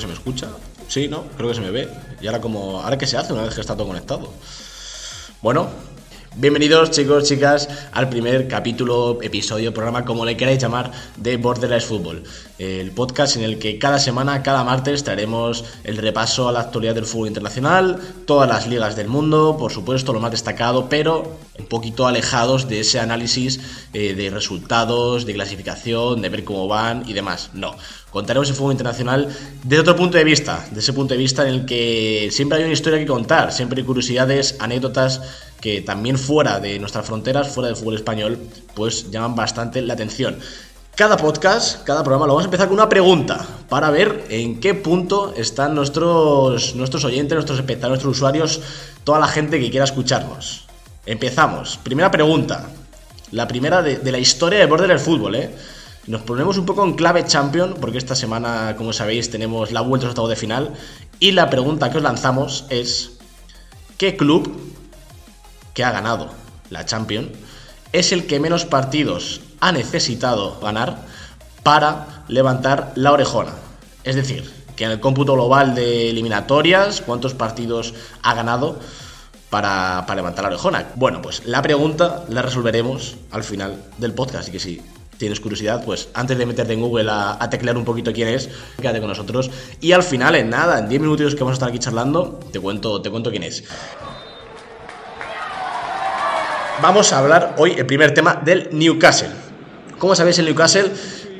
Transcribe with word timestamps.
que 0.00 0.02
se 0.02 0.06
me 0.08 0.14
escucha. 0.14 0.48
Sí, 0.88 1.08
¿no? 1.08 1.24
Creo 1.36 1.48
que 1.50 1.54
se 1.54 1.60
me 1.60 1.70
ve. 1.70 1.88
Y 2.20 2.26
ahora 2.26 2.40
como... 2.40 2.80
¿Ahora 2.80 2.96
qué 2.98 3.06
se 3.06 3.16
hace 3.16 3.32
una 3.32 3.42
vez 3.42 3.54
que 3.54 3.60
está 3.60 3.76
todo 3.76 3.86
conectado? 3.86 4.32
Bueno, 5.42 5.68
Bienvenidos 6.36 6.92
chicos, 6.92 7.24
chicas, 7.24 7.68
al 7.90 8.08
primer 8.08 8.46
capítulo, 8.46 9.18
episodio, 9.20 9.74
programa, 9.74 10.04
como 10.04 10.24
le 10.24 10.36
queráis 10.36 10.62
llamar, 10.62 10.92
de 11.16 11.36
Borderless 11.36 11.84
Football. 11.84 12.22
El 12.56 12.92
podcast 12.92 13.36
en 13.36 13.42
el 13.42 13.58
que 13.58 13.80
cada 13.80 13.98
semana, 13.98 14.40
cada 14.44 14.62
martes, 14.62 15.02
traeremos 15.02 15.64
el 15.82 15.96
repaso 15.96 16.48
a 16.48 16.52
la 16.52 16.60
actualidad 16.60 16.94
del 16.94 17.04
fútbol 17.04 17.28
internacional, 17.28 17.98
todas 18.26 18.48
las 18.48 18.68
ligas 18.68 18.94
del 18.94 19.08
mundo, 19.08 19.56
por 19.58 19.72
supuesto, 19.72 20.12
lo 20.12 20.20
más 20.20 20.30
destacado, 20.30 20.88
pero 20.88 21.36
un 21.58 21.66
poquito 21.66 22.06
alejados 22.06 22.68
de 22.68 22.80
ese 22.80 23.00
análisis 23.00 23.60
eh, 23.92 24.14
de 24.14 24.30
resultados, 24.30 25.26
de 25.26 25.34
clasificación, 25.34 26.22
de 26.22 26.28
ver 26.28 26.44
cómo 26.44 26.68
van 26.68 27.04
y 27.08 27.12
demás. 27.12 27.50
No, 27.54 27.74
contaremos 28.10 28.48
el 28.48 28.54
fútbol 28.54 28.72
internacional 28.72 29.28
desde 29.64 29.80
otro 29.80 29.96
punto 29.96 30.16
de 30.16 30.24
vista, 30.24 30.64
de 30.70 30.80
ese 30.80 30.92
punto 30.92 31.14
de 31.14 31.18
vista 31.18 31.42
en 31.42 31.54
el 31.54 31.66
que 31.66 32.28
siempre 32.30 32.58
hay 32.58 32.64
una 32.64 32.72
historia 32.72 32.98
que 32.98 33.06
contar, 33.06 33.52
siempre 33.52 33.80
hay 33.80 33.86
curiosidades, 33.86 34.56
anécdotas 34.60 35.20
que 35.60 35.82
también 35.82 36.18
fuera 36.18 36.58
de 36.58 36.78
nuestras 36.78 37.06
fronteras, 37.06 37.48
fuera 37.48 37.68
del 37.68 37.76
fútbol 37.76 37.94
español, 37.94 38.38
pues 38.74 39.10
llaman 39.10 39.36
bastante 39.36 39.82
la 39.82 39.94
atención. 39.94 40.38
Cada 40.94 41.16
podcast, 41.16 41.84
cada 41.84 42.02
programa 42.02 42.26
lo 42.26 42.34
vamos 42.34 42.44
a 42.44 42.48
empezar 42.48 42.68
con 42.68 42.74
una 42.74 42.88
pregunta 42.88 43.46
para 43.68 43.90
ver 43.90 44.26
en 44.28 44.60
qué 44.60 44.74
punto 44.74 45.32
están 45.34 45.74
nuestros, 45.74 46.74
nuestros 46.74 47.04
oyentes, 47.04 47.36
nuestros 47.36 47.58
espectadores, 47.58 48.02
nuestros 48.02 48.16
usuarios, 48.16 48.60
toda 49.04 49.18
la 49.18 49.28
gente 49.28 49.60
que 49.60 49.70
quiera 49.70 49.84
escucharnos. 49.84 50.66
Empezamos. 51.06 51.78
Primera 51.82 52.10
pregunta. 52.10 52.68
La 53.30 53.48
primera 53.48 53.80
de, 53.82 54.10
la 54.10 54.18
historia 54.18 54.58
de 54.58 54.66
Border 54.66 54.88
del 54.88 54.98
fútbol, 54.98 55.36
¿eh? 55.36 55.54
Nos 56.06 56.22
ponemos 56.22 56.58
un 56.58 56.66
poco 56.66 56.84
en 56.84 56.94
clave 56.94 57.24
champion, 57.24 57.76
porque 57.80 57.98
esta 57.98 58.14
semana, 58.14 58.74
como 58.76 58.92
sabéis, 58.92 59.30
tenemos 59.30 59.70
la 59.70 59.82
vuelta 59.82 60.06
a 60.06 60.10
octavos 60.10 60.30
de 60.30 60.36
final. 60.36 60.72
Y 61.20 61.32
la 61.32 61.48
pregunta 61.48 61.90
que 61.90 61.98
os 61.98 62.02
lanzamos 62.02 62.64
es: 62.68 63.12
¿qué 63.96 64.16
club 64.16 64.69
que 65.74 65.84
ha 65.84 65.90
ganado 65.90 66.30
la 66.70 66.84
Champions, 66.86 67.30
es 67.92 68.12
el 68.12 68.26
que 68.26 68.40
menos 68.40 68.64
partidos 68.64 69.40
ha 69.60 69.72
necesitado 69.72 70.58
ganar 70.60 70.98
para 71.62 72.24
levantar 72.28 72.92
la 72.94 73.12
orejona. 73.12 73.52
Es 74.04 74.16
decir, 74.16 74.50
que 74.76 74.84
en 74.84 74.92
el 74.92 75.00
cómputo 75.00 75.34
global 75.34 75.74
de 75.74 76.10
eliminatorias, 76.10 77.02
¿cuántos 77.02 77.34
partidos 77.34 77.94
ha 78.22 78.34
ganado 78.34 78.78
para, 79.50 80.06
levantar 80.14 80.44
la 80.44 80.50
orejona? 80.50 80.86
Bueno, 80.94 81.20
pues 81.20 81.44
la 81.44 81.60
pregunta 81.60 82.24
la 82.28 82.42
resolveremos 82.42 83.16
al 83.30 83.44
final 83.44 83.82
del 83.98 84.14
podcast, 84.14 84.44
así 84.44 84.52
que 84.52 84.60
si 84.60 84.80
tienes 85.18 85.40
curiosidad, 85.40 85.84
pues 85.84 86.08
antes 86.14 86.38
de 86.38 86.46
meterte 86.46 86.72
en 86.72 86.80
Google 86.80 87.10
a, 87.10 87.36
a, 87.38 87.50
teclear 87.50 87.76
un 87.76 87.84
poquito 87.84 88.10
quién 88.12 88.28
es, 88.28 88.48
quédate 88.80 89.00
con 89.00 89.08
nosotros. 89.08 89.50
Y 89.82 89.92
al 89.92 90.02
final, 90.02 90.34
en 90.34 90.48
nada, 90.48 90.78
en 90.78 90.88
10 90.88 91.02
minutos 91.02 91.34
que 91.34 91.40
vamos 91.40 91.52
a 91.52 91.56
estar 91.56 91.68
aquí 91.68 91.78
charlando, 91.78 92.40
te 92.50 92.58
cuento, 92.58 93.02
te 93.02 93.10
cuento 93.10 93.30
quién 93.30 93.42
es 93.42 93.64
vamos 96.82 97.12
a 97.12 97.18
hablar 97.18 97.54
hoy 97.58 97.74
el 97.76 97.86
primer 97.86 98.14
tema 98.14 98.40
del 98.42 98.68
Newcastle. 98.72 99.28
Como 99.98 100.14
sabéis, 100.14 100.38
el 100.38 100.46
Newcastle, 100.46 100.90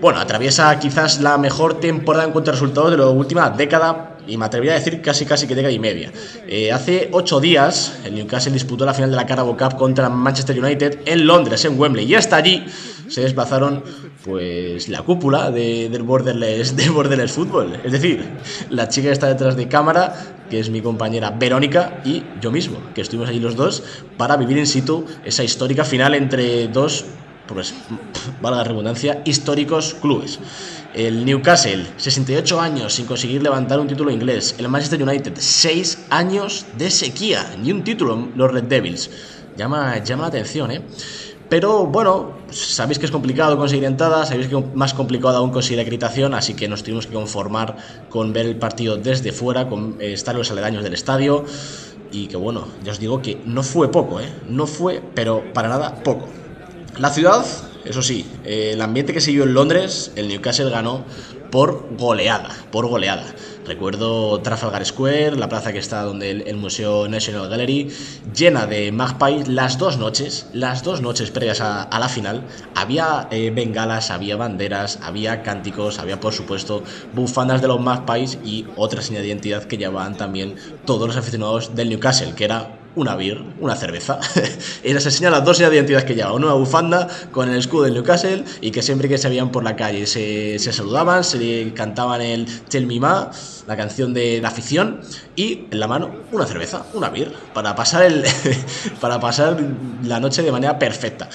bueno, 0.01 0.21
atraviesa 0.21 0.79
quizás 0.79 1.21
la 1.21 1.39
mejor 1.39 1.81
temporada 1.81 2.25
en 2.25 2.33
cuanto 2.33 2.51
a 2.51 2.55
resultados 2.55 2.91
de 2.91 2.99
la 2.99 3.07
última 3.07 3.51
década 3.51 4.17
y 4.27 4.37
me 4.37 4.45
atrevería 4.45 4.73
a 4.73 4.79
decir 4.79 5.01
casi 5.01 5.25
casi 5.25 5.47
que 5.47 5.55
década 5.55 5.73
y 5.73 5.79
media. 5.79 6.13
Eh, 6.47 6.71
hace 6.73 7.09
ocho 7.13 7.41
días 7.41 7.99
el 8.05 8.15
Newcastle 8.15 8.53
disputó 8.53 8.85
la 8.85 8.95
final 8.95 9.11
de 9.11 9.17
la 9.17 9.27
Carabao 9.27 9.57
Cup 9.57 9.77
contra 9.77 10.09
Manchester 10.09 10.63
United 10.63 11.01
en 11.07 11.27
Londres, 11.27 11.65
en 11.65 11.79
Wembley, 11.79 12.05
y 12.05 12.15
hasta 12.15 12.37
allí 12.37 12.67
se 13.11 13.23
desplazaron 13.23 13.83
pues 14.25 14.89
la 14.89 15.03
cúpula 15.03 15.51
de, 15.51 15.89
del 15.91 16.05
Borderless, 16.05 16.77
de 16.77 16.89
Borderless 16.89 17.33
Fútbol. 17.33 17.81
Es 17.85 17.93
decir, 17.93 18.25
la 18.71 18.89
chica 18.89 19.09
que 19.09 19.13
está 19.13 19.27
detrás 19.27 19.57
de 19.57 19.69
cámara, 19.69 20.15
que 20.49 20.61
es 20.61 20.71
mi 20.71 20.81
compañera 20.81 21.31
Verónica, 21.31 22.01
y 22.05 22.23
yo 22.41 22.51
mismo, 22.51 22.79
que 22.95 23.03
estuvimos 23.03 23.29
allí 23.29 23.41
los 23.41 23.57
dos 23.57 23.83
para 24.17 24.37
vivir 24.37 24.59
in 24.59 24.67
situ 24.67 25.05
esa 25.25 25.45
histórica 25.45 25.85
final 25.85 26.15
entre 26.15 26.69
dos, 26.69 27.05
pues, 27.47 27.75
valga 28.41 28.59
la 28.59 28.65
redundancia, 28.65 29.23
históricos 29.25 29.97
clubes. 30.01 30.39
El 30.95 31.25
Newcastle, 31.25 31.87
68 31.97 32.61
años 32.61 32.95
sin 32.95 33.07
conseguir 33.07 33.43
levantar 33.43 33.79
un 33.79 33.87
título 33.87 34.11
inglés. 34.11 34.57
El 34.59 34.69
Manchester 34.69 35.03
United, 35.03 35.35
6 35.37 36.07
años 36.11 36.67
de 36.77 36.91
sequía, 36.91 37.57
ni 37.61 37.71
un 37.73 37.85
título, 37.85 38.29
los 38.35 38.53
Red 38.53 38.65
Devils. 38.65 39.11
Llama, 39.57 40.03
llama 40.03 40.23
la 40.23 40.29
atención, 40.29 40.71
¿eh? 40.71 40.83
Pero 41.51 41.87
bueno, 41.87 42.39
sabéis 42.51 42.99
que 42.99 43.07
es 43.07 43.13
complicado 43.13 43.57
conseguir 43.57 43.85
entradas, 43.85 44.29
sabéis 44.29 44.49
que 44.49 44.59
es 44.59 44.75
más 44.75 44.95
complicado 44.95 45.37
aún 45.37 45.51
conseguir 45.51 45.81
acreditación, 45.81 46.35
así 46.35 46.55
que 46.55 46.69
nos 46.69 46.83
tuvimos 46.83 47.07
que 47.07 47.15
conformar 47.15 47.77
con 48.09 48.33
ver 48.33 48.47
el 48.47 48.57
partido 48.57 48.97
desde 48.97 49.33
fuera, 49.33 49.69
con 49.69 49.97
eh, 50.01 50.13
estar 50.13 50.35
los 50.35 50.51
aledaños 50.51 50.83
del 50.83 50.95
estadio. 50.95 51.45
Y 52.13 52.27
que 52.27 52.37
bueno, 52.37 52.67
ya 52.83 52.93
os 52.93 52.99
digo 52.99 53.23
que 53.23 53.41
no 53.45 53.63
fue 53.63 53.91
poco, 53.91 54.21
¿eh? 54.21 54.29
No 54.49 54.67
fue, 54.67 55.01
pero 55.15 55.45
para 55.55 55.69
nada 55.69 56.03
poco. 56.03 56.29
La 56.99 57.11
ciudad 57.11 57.45
eso 57.85 58.03
sí, 58.03 58.27
eh, 58.45 58.73
el 58.75 58.83
ambiente 58.83 59.13
que 59.13 59.21
siguió 59.21 59.45
en 59.45 59.55
Londres, 59.55 60.13
el 60.17 60.29
Newcastle 60.29 60.71
ganó 60.71 61.05
por 61.51 61.97
goleada, 61.97 62.51
por 62.71 62.87
goleada. 62.87 63.25
Recuerdo 63.67 64.41
Trafalgar 64.41 64.85
Square, 64.85 65.37
la 65.37 65.49
plaza 65.49 65.73
que 65.73 65.79
está 65.79 66.03
donde 66.03 66.31
el, 66.31 66.57
Museo 66.57 67.09
National 67.09 67.49
Gallery, 67.49 67.91
llena 68.35 68.67
de 68.67 68.91
Magpies 68.91 69.49
las 69.49 69.79
dos 69.79 69.99
noches, 69.99 70.49
las 70.53 70.83
dos 70.83 71.03
noches 71.03 71.31
previas 71.31 71.61
a, 71.61 71.99
la 71.99 72.09
final. 72.09 72.43
Había 72.75 73.29
eh, 73.31 73.51
bengalas, 73.51 74.11
había 74.11 74.37
banderas, 74.37 74.99
había 75.03 75.43
cánticos, 75.43 75.99
había 75.99 76.19
por 76.21 76.33
supuesto 76.33 76.83
bufandas 77.13 77.61
de 77.61 77.69
los 77.69 77.81
Magpies 77.81 78.39
y 78.45 78.67
otra 78.77 79.03
señal 79.03 79.23
de 79.23 79.29
identidad 79.29 79.65
que 79.65 79.77
llevaban 79.77 80.17
también 80.17 80.57
todos 80.87 81.07
los 81.07 81.17
aficionados 81.17 81.75
del 81.77 81.91
Newcastle, 81.91 82.35
que 82.35 82.45
era 82.45 82.80
una 82.97 83.17
beer, 83.17 83.43
una 83.61 83.77
cerveza. 83.77 84.19
y 84.85 84.93
les 84.93 85.05
enseña 85.05 85.31
las 85.31 85.45
dos 85.45 85.57
señales 85.57 85.73
de 85.73 85.79
identidad 85.79 86.03
que 86.05 86.15
llevaba, 86.15 86.35
una 86.35 86.53
bufanda 86.53 87.09
con 87.31 87.49
el 87.49 87.59
escudo 87.59 87.85
del 87.85 87.95
Newcastle 87.95 88.45
y 88.61 88.71
que 88.71 88.83
siempre 88.83 89.09
que 89.09 89.19
se 89.19 89.29
veían 89.29 89.51
por 89.51 89.65
la 89.65 89.77
calle 89.77 90.07
se, 90.07 90.59
se 90.59 90.73
saludaban, 90.73 91.25
se 91.25 91.73
cantaban 91.75 92.21
el 92.21 92.47
Tell 92.69 92.87
Me 92.87 93.01
Ma, 93.01 93.31
la 93.67 93.77
canción 93.77 94.13
de 94.13 94.41
la 94.41 94.49
afición, 94.49 95.01
y 95.37 95.67
en 95.71 95.81
la 95.81 95.87
mano 95.87 96.11
una 96.33 96.47
cerveza, 96.47 96.85
una 96.95 97.09
beer, 97.09 97.33
para 97.55 97.75
pasar, 97.75 98.05
el, 98.05 98.25
para 99.01 99.21
pasar 99.21 99.57
la 100.05 100.21
noche 100.21 100.43
de 100.43 100.53
manera 100.53 100.79
perfecta 100.79 101.29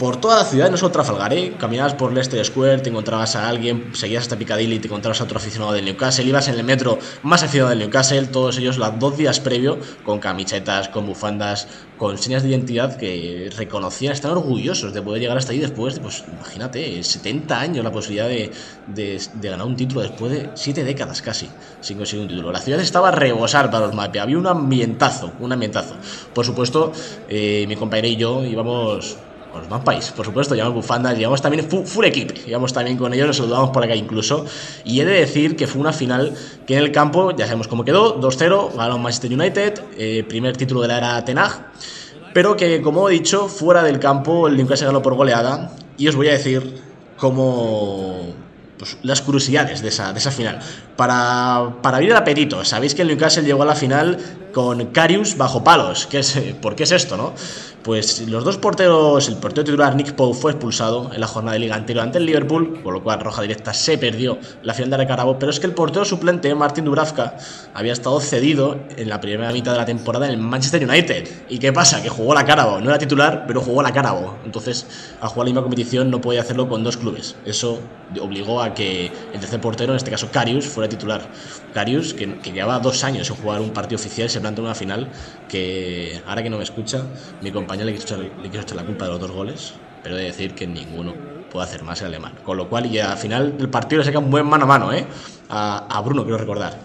por 0.00 0.16
toda 0.16 0.38
la 0.38 0.44
ciudad, 0.46 0.70
no 0.70 0.78
solo 0.78 0.92
Trafalgar, 0.92 1.34
¿eh? 1.34 1.56
caminabas 1.58 1.92
por 1.92 2.10
Leicester 2.10 2.42
Square, 2.42 2.78
te 2.78 2.88
encontrabas 2.88 3.36
a 3.36 3.46
alguien, 3.46 3.90
seguías 3.92 4.22
hasta 4.22 4.38
Piccadilly 4.38 4.78
te 4.78 4.86
encontrabas 4.86 5.20
a 5.20 5.24
otro 5.24 5.36
aficionado 5.36 5.74
del 5.74 5.84
Newcastle, 5.84 6.24
ibas 6.24 6.48
en 6.48 6.54
el 6.54 6.64
metro 6.64 6.98
más 7.22 7.42
aficionado 7.42 7.68
del 7.68 7.80
Newcastle, 7.80 8.26
todos 8.28 8.56
ellos 8.56 8.78
los 8.78 8.98
dos 8.98 9.18
días 9.18 9.40
previo, 9.40 9.78
con 10.02 10.18
camisetas, 10.18 10.88
con 10.88 11.04
bufandas, 11.04 11.68
con 11.98 12.16
señas 12.16 12.42
de 12.42 12.48
identidad 12.48 12.96
que 12.96 13.50
reconocían, 13.54 14.14
están 14.14 14.30
orgullosos 14.30 14.94
de 14.94 15.02
poder 15.02 15.20
llegar 15.20 15.36
hasta 15.36 15.52
ahí 15.52 15.58
después 15.58 15.96
de, 15.96 16.00
pues 16.00 16.24
imagínate, 16.32 17.02
70 17.02 17.60
años 17.60 17.84
la 17.84 17.92
posibilidad 17.92 18.26
de, 18.26 18.50
de, 18.86 19.20
ganar 19.50 19.66
un 19.66 19.76
título 19.76 20.00
después 20.00 20.32
de 20.32 20.48
7 20.54 20.82
décadas 20.82 21.20
casi 21.20 21.46
sin 21.82 21.98
conseguir 21.98 22.22
un 22.22 22.28
título. 22.30 22.50
La 22.50 22.60
ciudad 22.60 22.80
estaba 22.80 23.08
a 23.08 23.12
rebosar 23.12 23.70
para 23.70 23.84
los 23.84 23.94
MAPE, 23.94 24.18
había 24.18 24.38
un 24.38 24.46
ambientazo, 24.46 25.32
un 25.40 25.52
ambientazo. 25.52 25.94
Por 26.32 26.46
supuesto, 26.46 26.90
eh, 27.28 27.66
mi 27.68 27.76
compañero 27.76 28.08
y 28.08 28.16
yo 28.16 28.44
íbamos 28.46 29.18
con 29.52 29.68
los 29.68 29.80
país, 29.82 30.12
por 30.16 30.24
supuesto, 30.24 30.54
llevamos 30.54 30.76
bufandas, 30.76 31.16
llevamos 31.16 31.42
también 31.42 31.68
full, 31.68 32.04
equipo, 32.04 32.34
llevamos 32.34 32.72
también 32.72 32.96
con 32.96 33.12
ellos, 33.12 33.26
nos 33.26 33.36
saludamos 33.36 33.70
por 33.70 33.82
acá 33.84 33.94
incluso. 33.94 34.44
Y 34.84 35.00
he 35.00 35.04
de 35.04 35.12
decir 35.12 35.56
que 35.56 35.66
fue 35.66 35.80
una 35.80 35.92
final 35.92 36.34
que 36.66 36.76
en 36.76 36.84
el 36.84 36.92
campo, 36.92 37.30
ya 37.32 37.46
sabemos 37.46 37.68
cómo 37.68 37.84
quedó, 37.84 38.20
2-0, 38.20 38.76
ganó 38.76 38.98
Manchester 38.98 39.32
United, 39.32 39.82
eh, 39.96 40.24
primer 40.28 40.56
título 40.56 40.82
de 40.82 40.88
la 40.88 40.98
era 40.98 41.24
Tenag, 41.24 41.72
pero 42.32 42.56
que 42.56 42.80
como 42.80 43.08
he 43.08 43.12
dicho, 43.12 43.48
fuera 43.48 43.82
del 43.82 43.98
campo 43.98 44.46
el 44.46 44.56
Newcastle 44.56 44.86
ganó 44.86 45.02
por 45.02 45.14
goleada. 45.14 45.72
Y 45.96 46.08
os 46.08 46.16
voy 46.16 46.28
a 46.28 46.32
decir 46.32 46.80
cómo 47.16 48.34
pues, 48.78 48.96
las 49.02 49.20
curiosidades 49.20 49.82
de 49.82 49.88
esa, 49.88 50.12
de 50.12 50.18
esa 50.18 50.30
final. 50.30 50.60
Para, 50.96 51.76
para 51.82 51.96
abrir 51.96 52.10
el 52.10 52.16
apetito, 52.16 52.64
sabéis 52.64 52.94
que 52.94 53.02
el 53.02 53.08
Newcastle 53.08 53.44
llegó 53.44 53.62
a 53.62 53.66
la 53.66 53.74
final 53.74 54.18
con 54.54 54.86
Carius 54.86 55.36
bajo 55.36 55.62
palos. 55.62 56.06
¿Qué 56.06 56.20
es, 56.20 56.38
¿Por 56.62 56.74
qué 56.76 56.84
es 56.84 56.92
esto, 56.92 57.16
no? 57.16 57.34
Pues 57.82 58.28
los 58.28 58.44
dos 58.44 58.58
porteros, 58.58 59.26
el 59.28 59.36
portero 59.36 59.64
titular 59.64 59.96
Nick 59.96 60.12
Poe 60.12 60.34
fue 60.34 60.52
expulsado 60.52 61.10
en 61.14 61.18
la 61.18 61.26
jornada 61.26 61.54
de 61.54 61.60
liga 61.60 61.76
anterior 61.76 62.04
ante 62.04 62.18
el 62.18 62.26
Liverpool, 62.26 62.82
con 62.82 62.92
lo 62.92 63.02
cual 63.02 63.20
roja 63.20 63.40
directa 63.40 63.72
se 63.72 63.96
perdió 63.96 64.38
la 64.62 64.74
final 64.74 64.90
de 64.90 64.96
Recarabo, 64.98 65.38
pero 65.38 65.50
es 65.50 65.60
que 65.60 65.66
el 65.66 65.72
portero 65.72 66.04
suplente 66.04 66.54
Martin 66.54 66.84
Dubravka 66.84 67.38
había 67.72 67.94
estado 67.94 68.20
cedido 68.20 68.78
en 68.98 69.08
la 69.08 69.18
primera 69.18 69.50
mitad 69.50 69.72
de 69.72 69.78
la 69.78 69.86
temporada 69.86 70.26
en 70.26 70.32
el 70.32 70.38
Manchester 70.38 70.86
United. 70.86 71.26
¿Y 71.48 71.58
qué 71.58 71.72
pasa? 71.72 72.02
Que 72.02 72.10
jugó 72.10 72.34
la 72.34 72.44
Carabo, 72.44 72.82
no 72.82 72.90
era 72.90 72.98
titular, 72.98 73.44
pero 73.46 73.62
jugó 73.62 73.82
la 73.82 73.94
Carabo. 73.94 74.36
Entonces, 74.44 74.86
al 75.22 75.30
jugar 75.30 75.46
la 75.46 75.52
misma 75.52 75.62
competición 75.62 76.10
no 76.10 76.20
podía 76.20 76.42
hacerlo 76.42 76.68
con 76.68 76.84
dos 76.84 76.98
clubes. 76.98 77.36
Eso 77.46 77.80
obligó 78.20 78.60
a 78.60 78.74
que 78.74 79.10
el 79.32 79.40
tercer 79.40 79.60
portero, 79.60 79.94
en 79.94 79.96
este 79.96 80.10
caso 80.10 80.28
Carius, 80.30 80.66
fuera 80.66 80.86
titular. 80.86 81.22
Carius, 81.72 82.12
que, 82.12 82.26
llevaba 82.52 82.78
dos 82.80 83.04
años 83.04 83.30
en 83.30 83.36
jugar 83.36 83.62
un 83.62 83.70
partido 83.70 83.98
oficial, 83.98 84.28
se 84.28 84.40
plantó 84.40 84.60
en 84.60 84.66
una 84.66 84.74
final, 84.74 85.08
que 85.48 86.20
ahora 86.26 86.42
que 86.42 86.50
no 86.50 86.58
me 86.58 86.64
escucha, 86.64 87.04
mi 87.40 87.50
compañero 87.50 87.69
compañía 87.70 87.86
le 87.86 87.94
quiso, 87.94 88.16
echar, 88.16 88.18
le 88.18 88.50
quiso 88.50 88.62
echar 88.62 88.76
la 88.76 88.84
culpa 88.84 89.04
de 89.04 89.12
los 89.12 89.20
dos 89.20 89.30
goles, 89.30 89.74
pero 90.02 90.16
de 90.16 90.24
decir 90.24 90.56
que 90.56 90.66
ninguno 90.66 91.14
puede 91.52 91.66
hacer 91.68 91.84
más 91.84 92.00
el 92.00 92.08
alemán. 92.08 92.32
Con 92.44 92.56
lo 92.56 92.68
cual, 92.68 92.86
y 92.86 92.98
al 92.98 93.16
final 93.16 93.56
del 93.56 93.68
partido 93.68 94.00
le 94.00 94.06
saca 94.06 94.18
un 94.18 94.28
buen 94.28 94.44
mano 94.44 94.64
a 94.64 94.66
mano, 94.66 94.92
¿eh? 94.92 95.06
A, 95.48 96.02
Bruno, 96.04 96.24
quiero 96.24 96.38
recordar. 96.38 96.76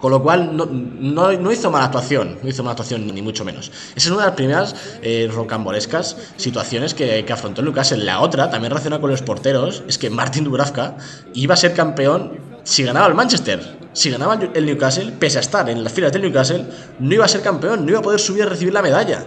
Con 0.00 0.10
lo 0.12 0.22
cual 0.22 0.56
no, 0.56 1.52
hizo 1.52 1.70
mala 1.70 1.84
actuación, 1.84 2.38
no 2.42 2.48
hizo 2.48 2.62
mala 2.62 2.72
actuación 2.72 3.06
ni 3.06 3.20
mucho 3.20 3.44
menos. 3.44 3.70
Esa 3.94 4.08
es 4.08 4.10
una 4.10 4.20
de 4.22 4.26
las 4.28 4.34
primeras 4.34 4.74
eh, 5.02 5.28
rocambolescas 5.30 6.16
situaciones 6.38 6.94
que, 6.94 7.26
afrontó 7.30 7.60
el 7.60 7.66
Newcastle. 7.66 8.02
La 8.02 8.20
otra, 8.20 8.48
también 8.48 8.70
relacionada 8.70 9.02
con 9.02 9.10
los 9.10 9.20
porteros, 9.20 9.82
es 9.88 9.98
que 9.98 10.08
Martin 10.08 10.44
Dubravka 10.44 10.96
iba 11.34 11.52
a 11.52 11.56
ser 11.58 11.74
campeón 11.74 12.38
si 12.62 12.82
ganaba 12.82 13.08
el 13.08 13.14
Manchester. 13.14 13.76
Si 13.92 14.10
ganaba 14.10 14.38
el 14.54 14.64
Newcastle, 14.64 15.12
pese 15.18 15.36
a 15.36 15.42
estar 15.42 15.68
en 15.68 15.84
las 15.84 15.92
filas 15.92 16.12
del 16.12 16.22
Newcastle, 16.22 16.64
no 16.98 17.14
iba 17.14 17.26
a 17.26 17.28
ser 17.28 17.42
campeón, 17.42 17.84
no 17.84 17.90
iba 17.90 17.98
a 17.98 18.02
poder 18.02 18.20
subir 18.20 18.42
a 18.44 18.46
recibir 18.46 18.72
la 18.72 18.80
medalla. 18.80 19.26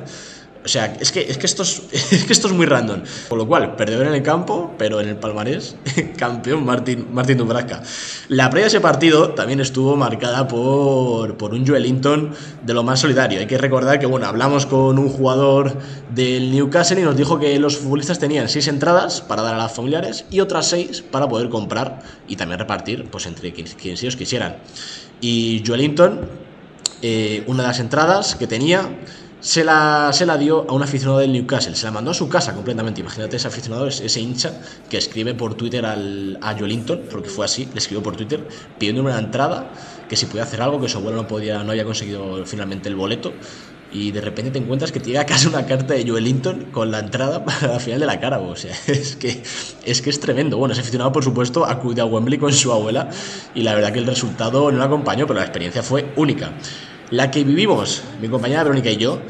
O 0.67 0.69
sea, 0.69 0.97
es 0.99 1.13
que, 1.13 1.21
es 1.21 1.37
que, 1.37 1.45
esto, 1.45 1.63
es, 1.63 1.81
es 2.11 2.25
que 2.25 2.33
esto 2.33 2.47
es 2.47 2.53
muy 2.53 2.65
random. 2.65 3.03
Con 3.29 3.37
lo 3.37 3.47
cual, 3.47 3.77
perdedor 3.77 4.07
en 4.07 4.15
el 4.15 4.21
campo, 4.21 4.73
pero 4.77 4.99
en 4.99 5.07
el 5.07 5.15
palmarés, 5.15 5.77
campeón 6.17 6.65
Martín, 6.65 7.07
Martín 7.13 7.37
Dubravka. 7.37 7.81
La 8.27 8.49
previa 8.49 8.65
de 8.65 8.67
ese 8.67 8.81
partido 8.81 9.29
también 9.29 9.61
estuvo 9.61 9.95
marcada 9.95 10.45
por, 10.45 11.37
por 11.37 11.53
un 11.53 11.65
Joelinton 11.65 12.33
de 12.65 12.73
lo 12.73 12.83
más 12.83 12.99
solidario. 12.99 13.39
Hay 13.39 13.47
que 13.47 13.57
recordar 13.57 13.97
que, 13.97 14.07
bueno, 14.07 14.25
hablamos 14.25 14.65
con 14.65 14.99
un 14.99 15.07
jugador 15.07 15.77
del 16.13 16.51
Newcastle 16.51 16.99
y 16.99 17.03
nos 17.05 17.15
dijo 17.15 17.39
que 17.39 17.57
los 17.59 17.77
futbolistas 17.77 18.19
tenían 18.19 18.49
seis 18.49 18.67
entradas 18.67 19.21
para 19.21 19.43
dar 19.43 19.55
a 19.55 19.59
las 19.59 19.71
familiares 19.71 20.25
y 20.29 20.41
otras 20.41 20.67
seis 20.67 21.01
para 21.01 21.29
poder 21.29 21.47
comprar 21.47 22.01
y 22.27 22.35
también 22.35 22.59
repartir 22.59 23.05
pues 23.09 23.25
entre 23.25 23.53
quienes, 23.53 23.75
quienes 23.75 24.03
ellos 24.03 24.17
quisieran. 24.17 24.57
Y 25.21 25.63
Joelinton, 25.65 26.27
eh, 27.01 27.45
una 27.47 27.63
de 27.63 27.69
las 27.69 27.79
entradas 27.79 28.35
que 28.35 28.47
tenía 28.47 28.89
se 29.47 29.63
la, 29.63 30.09
se 30.11 30.25
la 30.25 30.38
dio 30.38 30.65
a 30.67 30.73
un 30.73 30.83
aficionado 30.83 31.19
del 31.19 31.31
Newcastle, 31.31 31.73
se 31.73 31.85
la 31.85 31.91
mandó 31.94 32.11
a 32.11 32.13
su 32.13 32.27
casa 32.27 32.53
completamente. 32.53 32.99
Imagínate 32.99 33.38
ese 33.38 33.47
aficionado, 33.47 33.88
ese 33.88 34.19
hincha 34.19 34.59
que 34.89 34.97
escribe 34.97 35.35
por 35.35 35.55
Twitter 35.55 35.85
al, 35.85 36.38
a 36.41 36.53
Joelinton, 36.53 37.03
porque 37.09 37.29
fue 37.29 37.45
así, 37.45 37.65
le 37.71 37.79
escribió 37.79 38.03
por 38.03 38.17
Twitter 38.17 38.45
pidiéndome 38.77 39.09
una 39.09 39.19
entrada, 39.19 39.71
que 40.09 40.17
si 40.17 40.25
podía 40.25 40.44
hacer 40.44 40.61
algo, 40.61 40.81
que 40.81 40.89
su 40.89 40.97
abuelo 40.97 41.15
no, 41.15 41.27
podía, 41.29 41.63
no 41.63 41.71
había 41.71 41.85
conseguido 41.85 42.45
finalmente 42.45 42.89
el 42.89 42.97
boleto. 42.97 43.31
Y 43.89 44.11
de 44.11 44.19
repente 44.19 44.51
te 44.51 44.59
encuentras 44.59 44.91
que 44.91 44.99
te 44.99 45.11
llega 45.11 45.25
casi 45.25 45.47
una 45.47 45.65
carta 45.65 45.94
de 45.94 46.05
Joelinton 46.05 46.65
con 46.73 46.91
la 46.91 46.99
entrada 46.99 47.45
para 47.45 47.67
la 47.69 47.79
final 47.79 48.01
de 48.01 48.05
la 48.05 48.19
cara. 48.19 48.39
O 48.39 48.57
sea, 48.57 48.75
es 48.88 49.15
que, 49.15 49.44
es 49.85 50.01
que 50.01 50.09
es 50.09 50.19
tremendo. 50.19 50.57
Bueno, 50.57 50.73
ese 50.73 50.81
aficionado, 50.81 51.13
por 51.13 51.23
supuesto, 51.23 51.65
acudió 51.65 52.03
a 52.03 52.05
Wembley 52.07 52.38
con 52.38 52.51
su 52.51 52.73
abuela 52.73 53.09
y 53.55 53.61
la 53.61 53.73
verdad 53.75 53.94
que 53.94 53.99
el 53.99 54.07
resultado 54.07 54.69
no 54.73 54.77
lo 54.77 54.83
acompañó, 54.83 55.25
pero 55.25 55.39
la 55.39 55.45
experiencia 55.45 55.83
fue 55.83 56.11
única. 56.17 56.51
La 57.09 57.31
que 57.31 57.44
vivimos, 57.45 58.04
mi 58.21 58.27
compañera 58.27 58.63
Verónica 58.63 58.92
y 58.92 58.98
yo, 58.98 59.21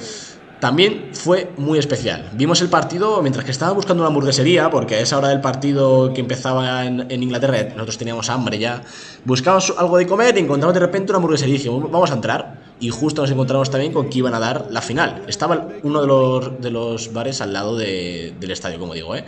también 0.59 1.11
fue 1.13 1.51
muy 1.57 1.77
especial. 1.77 2.31
Vimos 2.33 2.61
el 2.61 2.69
partido 2.69 3.21
mientras 3.21 3.45
que 3.45 3.51
estaba 3.51 3.71
buscando 3.73 4.01
una 4.01 4.07
hamburguesería, 4.07 4.71
porque 4.71 4.95
a 4.95 4.99
esa 4.99 5.19
hora 5.19 5.27
del 5.27 5.41
partido 5.41 6.11
que 6.11 6.21
empezaba 6.21 6.85
en, 6.85 7.23
Inglaterra, 7.23 7.63
nosotros 7.75 7.99
teníamos 7.99 8.29
hambre 8.31 8.57
ya. 8.57 8.81
Buscamos 9.23 9.71
algo 9.77 9.97
de 9.97 10.07
comer 10.07 10.35
y 10.37 10.39
encontramos 10.39 10.73
de 10.73 10.79
repente 10.79 11.11
una 11.11 11.17
hamburguesería 11.17 11.53
y 11.53 11.57
dijimos, 11.59 11.91
vamos 11.91 12.09
a 12.09 12.15
entrar. 12.15 12.65
Y 12.79 12.89
justo 12.89 13.21
nos 13.21 13.29
encontramos 13.29 13.69
también 13.69 13.93
con 13.93 14.09
que 14.09 14.17
iban 14.17 14.33
a 14.33 14.39
dar 14.39 14.67
la 14.71 14.81
final. 14.81 15.23
Estaba 15.27 15.67
uno 15.83 16.01
de 16.01 16.07
los, 16.07 16.61
de 16.61 16.71
los 16.71 17.13
bares 17.13 17.41
al 17.41 17.53
lado 17.53 17.77
de, 17.77 18.33
del 18.39 18.51
estadio, 18.51 18.79
como 18.79 18.95
digo, 18.95 19.15
¿eh? 19.15 19.25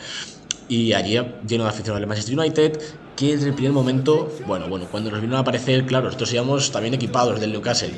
Y 0.70 0.94
allí 0.94 1.20
lleno 1.48 1.64
de 1.64 1.70
aficionados 1.70 2.00
del 2.00 2.08
Manchester 2.08 2.40
United 2.40 2.80
que 3.20 3.36
desde 3.36 3.50
el 3.50 3.54
primer 3.54 3.74
momento, 3.74 4.32
bueno, 4.48 4.70
bueno, 4.70 4.86
cuando 4.90 5.12
nos 5.12 5.20
vino 5.20 5.36
a 5.36 5.40
aparecer, 5.42 5.86
claro, 5.86 6.06
nosotros 6.06 6.32
íbamos 6.32 6.72
también 6.72 6.94
equipados 6.94 7.42
del 7.42 7.52
Newcastle, 7.52 7.92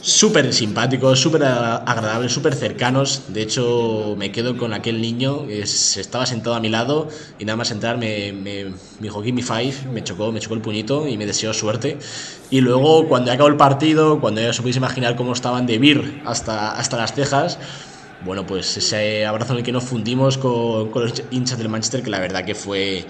súper 0.00 0.54
simpáticos, 0.54 1.18
súper 1.18 1.42
agradables, 1.42 2.32
súper 2.32 2.54
cercanos, 2.54 3.24
de 3.28 3.42
hecho 3.42 4.14
me 4.16 4.30
quedo 4.30 4.56
con 4.56 4.72
aquel 4.72 5.00
niño 5.00 5.48
que 5.48 5.62
estaba 5.62 6.26
sentado 6.26 6.54
a 6.54 6.60
mi 6.60 6.68
lado 6.68 7.08
y 7.40 7.44
nada 7.44 7.56
más 7.56 7.72
entrar 7.72 7.98
me, 7.98 8.32
me, 8.32 8.66
me 8.66 8.74
dijo 9.00 9.20
give 9.20 9.32
me 9.32 9.42
five, 9.42 9.74
me 9.92 10.04
chocó, 10.04 10.30
me 10.30 10.38
chocó 10.38 10.54
el 10.54 10.60
puñito 10.60 11.08
y 11.08 11.16
me 11.16 11.26
deseó 11.26 11.52
suerte. 11.52 11.98
Y 12.50 12.60
luego 12.60 13.08
cuando 13.08 13.32
acabó 13.32 13.48
el 13.48 13.56
partido, 13.56 14.20
cuando 14.20 14.40
ya 14.40 14.50
os 14.50 14.58
podéis 14.58 14.76
imaginar 14.76 15.16
cómo 15.16 15.32
estaban 15.32 15.66
de 15.66 15.78
vir 15.78 16.22
hasta, 16.24 16.70
hasta 16.70 16.98
las 16.98 17.14
cejas, 17.14 17.58
bueno, 18.24 18.46
pues 18.46 18.76
ese 18.76 19.26
abrazo 19.26 19.52
en 19.52 19.58
el 19.58 19.64
que 19.64 19.72
nos 19.72 19.84
fundimos 19.84 20.38
con, 20.38 20.90
con, 20.90 21.02
los 21.02 21.22
hinchas 21.30 21.58
del 21.58 21.68
Manchester, 21.68 22.02
que 22.02 22.10
la 22.10 22.20
verdad 22.20 22.44
que 22.44 22.54
fue, 22.54 23.04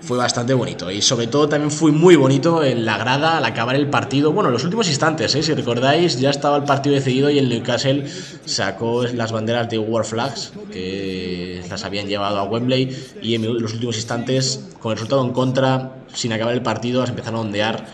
fue 0.00 0.18
bastante 0.18 0.54
bonito. 0.54 0.90
Y 0.90 1.02
sobre 1.02 1.28
todo 1.28 1.48
también 1.48 1.70
fue 1.70 1.92
muy 1.92 2.16
bonito 2.16 2.64
en 2.64 2.84
la 2.84 2.98
grada 2.98 3.38
al 3.38 3.44
acabar 3.44 3.76
el 3.76 3.88
partido. 3.88 4.32
Bueno, 4.32 4.50
los 4.50 4.64
últimos 4.64 4.88
instantes, 4.88 5.34
¿eh? 5.34 5.42
si 5.42 5.54
recordáis, 5.54 6.18
ya 6.18 6.30
estaba 6.30 6.56
el 6.56 6.64
partido 6.64 6.94
decidido 6.94 7.30
y 7.30 7.38
el 7.38 7.48
Newcastle 7.48 8.06
sacó 8.44 9.04
las 9.04 9.30
banderas 9.30 9.68
de 9.68 9.78
War 9.78 10.04
Flags, 10.04 10.52
que 10.72 11.62
las 11.68 11.84
habían 11.84 12.08
llevado 12.08 12.38
a 12.38 12.44
Wembley, 12.44 12.96
y 13.22 13.34
en 13.34 13.62
los 13.62 13.72
últimos 13.72 13.96
instantes, 13.96 14.68
con 14.80 14.92
el 14.92 14.96
resultado 14.96 15.24
en 15.24 15.32
contra, 15.32 15.92
sin 16.12 16.32
acabar 16.32 16.54
el 16.54 16.62
partido, 16.62 17.00
las 17.00 17.10
empezaron 17.10 17.38
a 17.38 17.42
ondear 17.42 17.86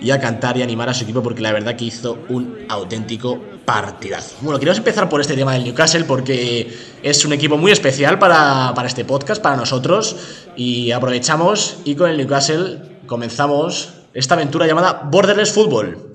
y 0.00 0.10
a 0.10 0.20
cantar 0.20 0.58
y 0.58 0.62
animar 0.62 0.88
a 0.88 0.94
su 0.94 1.04
equipo 1.04 1.22
porque 1.22 1.40
la 1.40 1.52
verdad 1.52 1.76
que 1.76 1.86
hizo 1.86 2.18
un 2.28 2.58
auténtico 2.68 3.40
partidazo. 3.64 4.36
Bueno, 4.40 4.58
queremos 4.58 4.78
empezar 4.78 5.08
por 5.08 5.20
este 5.20 5.34
tema 5.34 5.54
del 5.54 5.64
Newcastle 5.64 6.04
porque 6.04 6.76
es 7.02 7.24
un 7.24 7.32
equipo 7.32 7.56
muy 7.56 7.72
especial 7.72 8.18
para, 8.18 8.72
para 8.74 8.88
este 8.88 9.04
podcast, 9.04 9.42
para 9.42 9.56
nosotros, 9.56 10.16
y 10.56 10.90
aprovechamos 10.90 11.78
y 11.84 11.94
con 11.94 12.10
el 12.10 12.16
Newcastle 12.16 12.80
comenzamos 13.06 13.94
esta 14.14 14.34
aventura 14.34 14.66
llamada 14.66 15.08
Borderless 15.10 15.52
Football. 15.52 16.14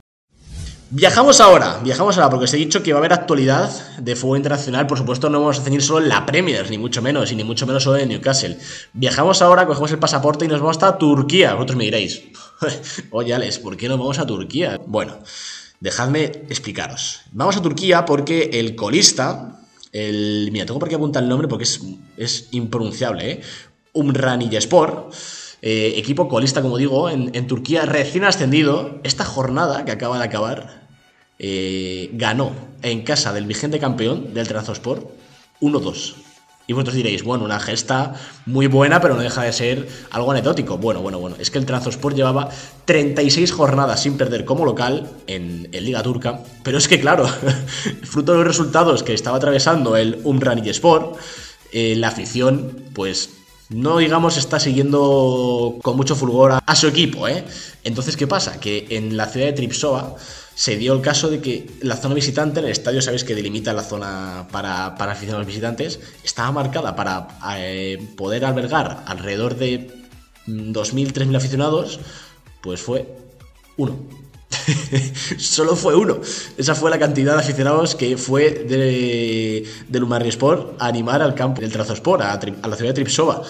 Viajamos 0.91 1.39
ahora, 1.39 1.79
viajamos 1.83 2.17
ahora 2.17 2.31
porque 2.31 2.45
os 2.45 2.53
he 2.55 2.57
dicho 2.57 2.81
que 2.81 2.93
va 2.93 2.97
a 2.97 3.01
haber 3.01 3.13
actualidad 3.13 3.69
de 3.99 4.15
fútbol 4.15 4.37
internacional, 4.37 4.87
por 4.87 4.97
supuesto 4.97 5.29
no 5.29 5.39
vamos 5.39 5.59
a 5.59 5.61
ceñir 5.61 5.83
solo 5.83 5.99
en 5.99 6.09
la 6.09 6.25
Premier, 6.25 6.67
ni 6.71 6.79
mucho 6.79 7.03
menos, 7.03 7.31
y 7.31 7.35
ni 7.35 7.43
mucho 7.43 7.67
menos 7.67 7.83
solo 7.83 7.97
en 7.97 8.09
Newcastle. 8.09 8.57
Viajamos 8.93 9.43
ahora, 9.43 9.67
cogemos 9.67 9.91
el 9.91 9.99
pasaporte 9.99 10.45
y 10.45 10.47
nos 10.47 10.61
vamos 10.61 10.77
hasta 10.77 10.97
Turquía, 10.97 11.53
vosotros 11.53 11.77
me 11.77 11.83
diréis, 11.83 12.23
oye 13.11 13.35
Alex, 13.35 13.59
¿por 13.59 13.77
qué 13.77 13.87
no 13.87 13.99
vamos 13.99 14.17
a 14.17 14.25
Turquía? 14.25 14.79
Bueno, 14.87 15.19
dejadme 15.79 16.25
explicaros. 16.49 17.21
Vamos 17.31 17.57
a 17.57 17.61
Turquía 17.61 18.05
porque 18.05 18.49
el 18.53 18.75
colista, 18.75 19.61
el... 19.91 20.49
Mira, 20.51 20.65
tengo 20.65 20.79
por 20.79 20.89
qué 20.89 20.95
apuntar 20.95 21.23
el 21.23 21.29
nombre 21.29 21.47
porque 21.47 21.63
es, 21.63 21.81
es 22.17 22.47
impronunciable, 22.51 23.31
¿eh? 23.31 23.41
Umraniyespor, 23.93 25.09
eh, 25.61 25.93
equipo 25.97 26.29
colista, 26.29 26.61
como 26.61 26.77
digo, 26.77 27.09
en, 27.09 27.31
en, 27.33 27.47
Turquía, 27.47 27.85
recién 27.85 28.23
ascendido, 28.23 28.99
esta 29.03 29.25
jornada 29.25 29.83
que 29.83 29.91
acaba 29.91 30.17
de 30.19 30.25
acabar, 30.25 30.87
eh, 31.39 32.09
ganó 32.13 32.51
en 32.81 33.03
casa 33.03 33.33
del 33.33 33.45
vigente 33.45 33.79
campeón 33.79 34.33
del 34.33 34.47
Transport 34.47 35.09
1-2. 35.61 36.15
Y 36.69 36.73
vosotros 36.73 36.97
diréis, 36.97 37.23
bueno, 37.23 37.45
una 37.45 37.59
gesta 37.59 38.13
muy 38.45 38.67
buena, 38.67 39.01
pero 39.01 39.15
no 39.15 39.21
deja 39.21 39.41
de 39.41 39.51
ser 39.51 39.89
algo 40.11 40.29
anecdótico. 40.29 40.77
Bueno, 40.77 41.01
bueno, 41.01 41.17
bueno. 41.17 41.35
Es 41.39 41.49
que 41.49 41.57
el 41.57 41.65
Transport 41.65 42.15
llevaba 42.15 42.49
36 42.85 43.51
jornadas 43.51 44.03
sin 44.03 44.17
perder 44.17 44.45
como 44.45 44.65
local 44.65 45.09
en, 45.25 45.67
en 45.71 45.83
Liga 45.83 46.03
Turca. 46.03 46.41
Pero 46.61 46.77
es 46.77 46.87
que, 46.87 46.99
claro, 46.99 47.27
fruto 48.03 48.33
de 48.33 48.37
los 48.37 48.47
resultados 48.47 49.01
que 49.01 49.15
estaba 49.15 49.37
atravesando 49.37 49.97
el 49.97 50.21
Umraniyespor, 50.23 51.15
eh, 51.71 51.95
la 51.95 52.09
afición, 52.09 52.77
pues 52.93 53.31
no 53.69 53.97
digamos 53.97 54.37
está 54.37 54.59
siguiendo 54.59 55.79
con 55.81 55.97
mucho 55.97 56.15
fulgor 56.15 56.51
a, 56.51 56.57
a, 56.59 56.75
su 56.75 56.85
equipo, 56.85 57.27
¿eh? 57.27 57.45
Entonces, 57.83 58.15
¿qué 58.15 58.27
pasa? 58.27 58.59
Que 58.59 58.85
en 58.91 59.17
la 59.17 59.25
ciudad 59.25 59.47
de 59.47 59.53
Tripsova 59.53 60.15
se 60.59 60.75
dio 60.75 60.91
el 60.91 60.99
caso 60.99 61.29
de 61.29 61.39
que 61.39 61.71
la 61.83 61.95
zona 61.95 62.15
visitante, 62.15 62.59
en 62.59 62.65
el 62.65 62.73
estadio, 62.73 63.01
sabéis 63.01 63.23
que 63.23 63.33
delimita 63.33 63.71
la 63.71 63.81
zona 63.81 64.45
para, 64.51 64.93
para 64.95 65.13
aficionados 65.13 65.47
visitantes, 65.47 66.01
estaba 66.21 66.51
marcada 66.51 66.97
para 66.97 67.29
eh, 67.55 67.97
poder 68.17 68.43
albergar 68.43 69.05
alrededor 69.05 69.55
de 69.55 69.89
2.000, 70.47 71.13
3.000 71.13 71.37
aficionados, 71.37 72.01
pues 72.61 72.81
fue 72.81 73.07
uno. 73.77 73.99
Solo 75.37 75.77
fue 75.77 75.95
uno. 75.95 76.19
Esa 76.57 76.75
fue 76.75 76.89
la 76.89 76.99
cantidad 76.99 77.35
de 77.35 77.39
aficionados 77.39 77.95
que 77.95 78.17
fue 78.17 78.51
de, 78.51 79.65
Umarri 79.97 80.27
Sport 80.27 80.75
a 80.77 80.87
animar 80.87 81.21
al 81.21 81.35
campo 81.35 81.61
del 81.61 81.71
Trazosport, 81.71 82.21
a, 82.21 82.33
a 82.33 82.67
la 82.67 82.75
ciudad 82.75 82.89
de 82.89 82.95
Tripsova. 82.95 83.43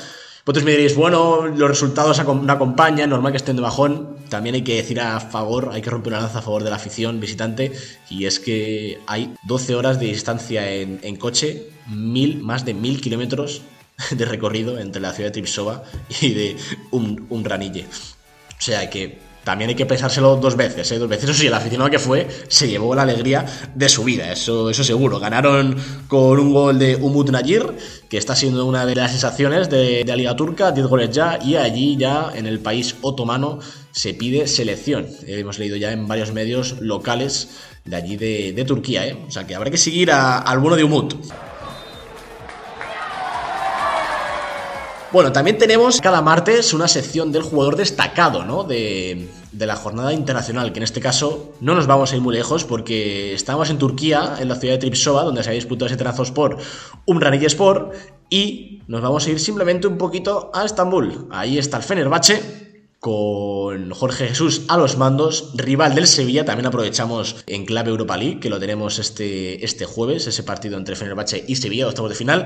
Vosotros 0.49 0.65
me 0.65 0.71
diréis, 0.71 0.95
bueno, 0.95 1.45
los 1.45 1.69
resultados 1.69 2.25
no 2.25 2.51
acompañan, 2.51 3.11
normal 3.11 3.31
que 3.31 3.37
estén 3.37 3.55
de 3.55 3.61
bajón. 3.61 4.17
También 4.29 4.55
hay 4.55 4.63
que 4.63 4.77
decir 4.77 4.99
a 4.99 5.19
favor, 5.19 5.69
hay 5.71 5.83
que 5.83 5.91
romper 5.91 6.11
una 6.13 6.21
lanza 6.21 6.39
a 6.39 6.41
favor 6.41 6.63
de 6.63 6.71
la 6.71 6.77
afición 6.77 7.19
visitante. 7.19 7.71
Y 8.09 8.25
es 8.25 8.39
que 8.39 8.97
hay 9.05 9.35
12 9.43 9.75
horas 9.75 9.99
de 9.99 10.07
distancia 10.07 10.67
en, 10.71 11.15
coche, 11.17 11.69
mil, 11.87 12.39
más 12.39 12.65
de 12.65 12.73
mil 12.73 12.99
kilómetros 12.99 13.61
de 14.09 14.25
recorrido 14.25 14.79
entre 14.79 14.99
la 14.99 15.13
ciudad 15.13 15.27
de 15.29 15.33
Tripsova 15.33 15.83
y 16.19 16.33
de 16.33 16.57
un, 16.89 17.27
un 17.29 17.45
Ranille. 17.45 17.85
O 17.85 18.61
sea 18.61 18.89
que 18.89 19.19
también 19.49 19.69
hay 19.69 19.75
que 19.75 19.87
pensárselo 19.87 20.35
dos 20.35 20.55
veces, 20.55 20.91
¿eh? 20.91 20.99
dos 20.99 21.09
veces. 21.09 21.27
Eso 21.27 21.33
sí, 21.33 21.47
el 21.47 21.53
aficionado 21.55 21.89
que 21.89 21.97
fue 21.97 22.27
se 22.49 22.67
llevó 22.67 22.93
la 22.93 23.01
alegría 23.01 23.47
de 23.73 23.89
su 23.89 24.03
vida, 24.03 24.31
eso, 24.31 24.69
eso 24.69 24.83
seguro. 24.83 25.19
Ganaron 25.19 25.75
con 26.07 26.39
un 26.39 26.53
gol 26.53 26.77
de 26.77 26.95
Umut 26.95 27.31
Nayir, 27.31 27.65
que 28.07 28.19
está 28.19 28.35
siendo 28.35 28.67
una 28.67 28.85
de 28.85 28.93
las 28.93 29.09
sensaciones 29.09 29.67
de, 29.67 30.05
la 30.05 30.15
Liga 30.15 30.35
Turca, 30.35 30.71
10 30.71 30.85
goles 30.85 31.09
ya, 31.09 31.39
y 31.43 31.55
allí 31.55 31.97
ya 31.97 32.29
en 32.35 32.45
el 32.45 32.59
país 32.59 32.97
otomano 33.01 33.57
se 33.89 34.13
pide 34.13 34.45
selección. 34.45 35.07
hemos 35.25 35.57
leído 35.57 35.77
ya 35.77 35.93
en 35.93 36.07
varios 36.07 36.31
medios 36.31 36.79
locales 36.79 37.49
de 37.85 37.95
allí 37.95 38.17
de, 38.17 38.65
Turquía, 38.67 39.07
¿eh? 39.07 39.17
o 39.27 39.31
sea 39.31 39.47
que 39.47 39.55
habrá 39.55 39.71
que 39.71 39.79
seguir 39.79 40.11
al 40.11 40.59
bueno 40.59 40.75
de 40.77 40.83
Umut. 40.83 41.15
Bueno, 45.11 45.31
también 45.31 45.57
tenemos 45.57 46.01
cada 46.01 46.21
martes 46.21 46.71
una 46.71 46.87
sección 46.87 47.31
del 47.31 47.41
jugador 47.41 47.75
destacado, 47.75 48.45
¿no? 48.45 48.63
De, 48.63 49.27
de, 49.51 49.65
la 49.65 49.75
jornada 49.75 50.13
internacional, 50.13 50.71
que 50.71 50.77
en 50.77 50.83
este 50.83 50.99
caso 51.01 51.55
no 51.61 51.73
nos 51.73 51.87
vamos 51.87 52.11
a 52.11 52.15
ir 52.15 52.21
muy 52.21 52.35
lejos 52.35 52.63
porque 52.63 53.33
estamos 53.33 53.71
en 53.71 53.79
Turquía, 53.79 54.35
en 54.39 54.47
la 54.47 54.55
ciudad 54.55 54.75
de 54.75 54.77
Tripsova, 54.77 55.23
donde 55.23 55.43
se 55.43 55.49
ha 55.49 55.53
disputado 55.53 55.87
ese 55.87 55.97
Trabzonspor, 55.97 56.57
Umraniye 57.07 57.47
Sport, 57.47 57.95
y 58.29 58.83
nos 58.85 59.01
vamos 59.01 59.25
a 59.25 59.31
ir 59.31 59.39
simplemente 59.39 59.87
un 59.87 59.97
poquito 59.97 60.51
a 60.53 60.63
Estambul. 60.63 61.27
Ahí 61.31 61.57
está 61.57 61.77
el 61.77 61.83
Fenerbahce, 61.83 62.69
con 62.99 63.91
Jorge 63.91 64.27
Jesús 64.27 64.63
a 64.67 64.77
los 64.77 64.97
mandos, 64.97 65.53
rival 65.55 65.95
del 65.95 66.05
Sevilla, 66.05 66.45
también 66.45 66.67
aprovechamos 66.67 67.37
en 67.47 67.65
clave 67.65 67.89
Europa 67.89 68.17
League, 68.17 68.39
que 68.39 68.49
lo 68.49 68.59
tenemos 68.59 68.99
este, 68.99 69.63
este 69.65 69.85
jueves, 69.85 70.27
ese 70.27 70.43
partido 70.43 70.77
entre 70.77 70.95
Fenerbahce 70.95 71.45
y 71.47 71.55
Sevilla, 71.55 71.87
octavos 71.87 72.11
de 72.11 72.15
final, 72.15 72.45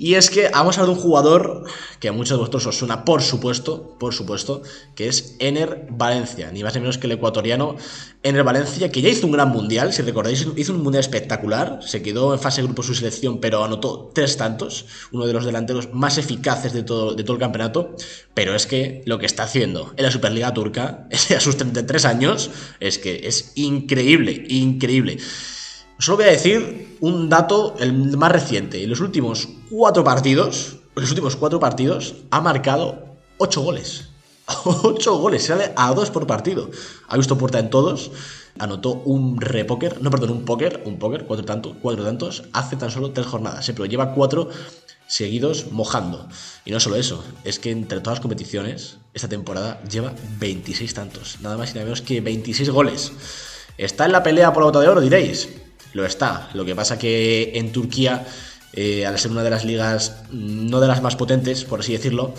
y 0.00 0.14
es 0.14 0.30
que 0.30 0.48
vamos 0.48 0.78
a 0.78 0.80
hablar 0.80 0.94
de 0.94 0.98
un 0.98 1.06
jugador 1.06 1.64
que 2.00 2.08
a 2.08 2.12
muchos 2.12 2.30
de 2.30 2.36
vosotros 2.36 2.66
os 2.68 2.78
suena, 2.78 3.04
por 3.04 3.20
supuesto, 3.20 3.98
por 4.00 4.14
supuesto, 4.14 4.62
que 4.94 5.08
es 5.08 5.36
Ener 5.40 5.88
Valencia, 5.90 6.50
ni 6.50 6.62
más 6.62 6.74
ni 6.74 6.80
menos 6.80 6.96
que 6.96 7.06
el 7.06 7.12
ecuatoriano 7.12 7.76
Ener 8.22 8.42
Valencia, 8.42 8.90
que 8.90 9.02
ya 9.02 9.10
hizo 9.10 9.26
un 9.26 9.32
gran 9.32 9.50
mundial, 9.50 9.92
si 9.92 10.00
recordáis, 10.00 10.46
hizo 10.56 10.72
un 10.72 10.82
mundial 10.82 11.00
espectacular, 11.00 11.80
se 11.82 12.00
quedó 12.00 12.32
en 12.32 12.40
fase 12.40 12.62
de 12.62 12.68
grupo 12.68 12.82
su 12.82 12.94
selección, 12.94 13.40
pero 13.40 13.62
anotó 13.62 14.10
tres 14.14 14.38
tantos, 14.38 14.86
uno 15.12 15.26
de 15.26 15.34
los 15.34 15.44
delanteros 15.44 15.92
más 15.92 16.16
eficaces 16.16 16.72
de 16.72 16.82
todo, 16.82 17.14
de 17.14 17.22
todo 17.22 17.34
el 17.34 17.40
campeonato, 17.40 17.94
pero 18.32 18.54
es 18.54 18.66
que 18.66 19.02
lo 19.04 19.18
que 19.18 19.26
está 19.26 19.42
haciendo 19.42 19.92
en 19.98 20.04
la 20.04 20.10
Superliga 20.10 20.54
Turca, 20.54 21.08
a 21.36 21.40
sus 21.40 21.58
33 21.58 22.06
años, 22.06 22.50
es 22.80 22.96
que 22.96 23.28
es 23.28 23.52
increíble, 23.54 24.46
increíble. 24.48 25.18
Solo 26.00 26.16
voy 26.16 26.28
a 26.28 26.30
decir 26.30 26.96
un 27.00 27.28
dato, 27.28 27.76
el 27.78 27.92
más 28.16 28.32
reciente. 28.32 28.82
En 28.82 28.88
los 28.88 29.00
últimos 29.00 29.50
cuatro 29.68 30.02
partidos, 30.02 30.78
en 30.96 31.02
los 31.02 31.10
últimos 31.10 31.36
cuatro 31.36 31.60
partidos, 31.60 32.14
ha 32.30 32.40
marcado 32.40 33.16
ocho 33.36 33.60
goles. 33.60 34.08
Ocho 34.64 35.18
goles, 35.18 35.44
sale 35.44 35.72
a 35.76 35.92
dos 35.92 36.10
por 36.10 36.26
partido. 36.26 36.70
Ha 37.06 37.18
visto 37.18 37.36
puerta 37.36 37.58
en 37.58 37.68
todos. 37.68 38.10
Anotó 38.58 38.94
un 39.04 39.40
repóker, 39.42 40.00
no, 40.02 40.10
perdón, 40.10 40.30
un 40.30 40.44
póker, 40.46 40.82
un 40.86 40.98
póker, 40.98 41.26
cuatro, 41.26 41.44
tantos, 41.44 41.76
cuatro 41.82 42.02
tantos, 42.02 42.44
hace 42.54 42.76
tan 42.76 42.90
solo 42.90 43.12
tres 43.12 43.26
jornadas, 43.26 43.68
¿eh? 43.68 43.74
pero 43.74 43.84
lleva 43.84 44.14
cuatro 44.14 44.48
seguidos 45.06 45.70
mojando. 45.70 46.28
Y 46.64 46.70
no 46.70 46.80
solo 46.80 46.96
eso, 46.96 47.22
es 47.44 47.58
que 47.58 47.70
entre 47.70 48.00
todas 48.00 48.16
las 48.16 48.22
competiciones, 48.22 48.96
esta 49.12 49.28
temporada 49.28 49.82
lleva 49.84 50.14
26 50.38 50.94
tantos, 50.94 51.38
nada 51.42 51.58
más 51.58 51.70
y 51.70 51.74
nada 51.74 51.84
menos 51.84 52.00
que 52.02 52.22
26 52.22 52.70
goles. 52.70 53.12
¿Está 53.78 54.06
en 54.06 54.12
la 54.12 54.22
pelea 54.22 54.52
por 54.52 54.62
la 54.62 54.66
bota 54.66 54.80
de 54.80 54.88
oro, 54.88 55.00
diréis? 55.00 55.48
Lo 55.92 56.04
está. 56.04 56.50
Lo 56.54 56.64
que 56.64 56.74
pasa 56.74 56.98
que 56.98 57.52
en 57.54 57.72
Turquía, 57.72 58.26
eh, 58.72 59.06
al 59.06 59.18
ser 59.18 59.30
una 59.30 59.42
de 59.42 59.50
las 59.50 59.64
ligas 59.64 60.22
no 60.30 60.80
de 60.80 60.88
las 60.88 61.02
más 61.02 61.16
potentes, 61.16 61.64
por 61.64 61.80
así 61.80 61.92
decirlo, 61.92 62.34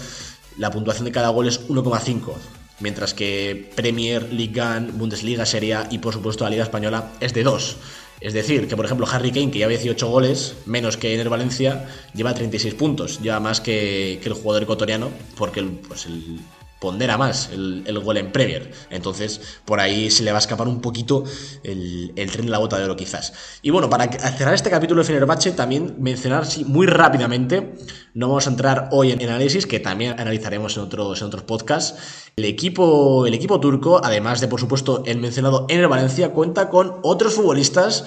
la 0.57 0.71
puntuación 0.71 1.05
de 1.05 1.11
cada 1.11 1.29
gol 1.29 1.47
es 1.47 1.67
1,5. 1.67 2.33
Mientras 2.79 3.13
que 3.13 3.71
Premier, 3.75 4.33
Liga, 4.33 4.83
Bundesliga, 4.93 5.45
Serie 5.45 5.77
y 5.91 5.99
por 5.99 6.13
supuesto 6.13 6.43
la 6.43 6.49
Liga 6.49 6.63
Española 6.63 7.11
es 7.19 7.33
de 7.33 7.43
2. 7.43 7.77
Es 8.21 8.33
decir, 8.33 8.67
que 8.67 8.75
por 8.75 8.85
ejemplo 8.85 9.07
Harry 9.11 9.31
Kane, 9.31 9.51
que 9.51 9.59
lleva 9.59 9.69
18 9.69 10.07
goles, 10.07 10.55
menos 10.65 10.97
que 10.97 11.13
en 11.13 11.19
el 11.19 11.29
Valencia, 11.29 11.87
lleva 12.13 12.33
36 12.33 12.73
puntos, 12.75 13.19
lleva 13.21 13.39
más 13.39 13.61
que, 13.61 14.21
el 14.23 14.33
jugador 14.33 14.63
ecuatoriano, 14.63 15.09
porque 15.37 15.63
pues 15.63 16.05
el, 16.05 16.39
pondera 16.81 17.15
más 17.15 17.51
el, 17.53 17.99
gol 18.03 18.17
en 18.17 18.31
Premier. 18.31 18.71
Entonces, 18.89 19.39
por 19.65 19.79
ahí 19.79 20.09
se 20.09 20.23
le 20.23 20.31
va 20.31 20.39
a 20.39 20.41
escapar 20.41 20.67
un 20.67 20.81
poquito 20.81 21.23
el, 21.63 22.11
tren 22.15 22.47
de 22.47 22.51
la 22.51 22.57
bota 22.57 22.79
de 22.79 22.85
oro, 22.85 22.95
quizás. 22.95 23.33
Y 23.61 23.69
bueno, 23.69 23.87
para 23.87 24.11
cerrar 24.31 24.55
este 24.55 24.71
capítulo 24.71 25.01
de 25.01 25.05
Fenerbahce, 25.05 25.51
también 25.51 25.97
mencionar 25.99 26.43
muy 26.65 26.87
rápidamente, 26.87 27.75
no 28.15 28.29
vamos 28.29 28.47
a 28.47 28.49
entrar 28.49 28.89
hoy 28.91 29.11
en 29.11 29.21
análisis, 29.21 29.67
que 29.67 29.79
también 29.79 30.19
analizaremos 30.19 30.75
en 30.75 30.83
otros, 30.83 31.21
en 31.21 31.27
otros 31.27 31.43
podcasts. 31.43 32.31
El 32.35 32.45
equipo, 32.45 33.27
el 33.27 33.35
equipo 33.35 33.59
turco, 33.59 34.01
además 34.03 34.41
de 34.41 34.47
por 34.47 34.59
supuesto 34.59 35.03
el 35.05 35.19
mencionado 35.19 35.67
en 35.69 35.81
el 35.81 35.87
Valencia, 35.87 36.31
cuenta 36.31 36.69
con 36.69 36.95
otros 37.03 37.35
futbolistas 37.35 38.05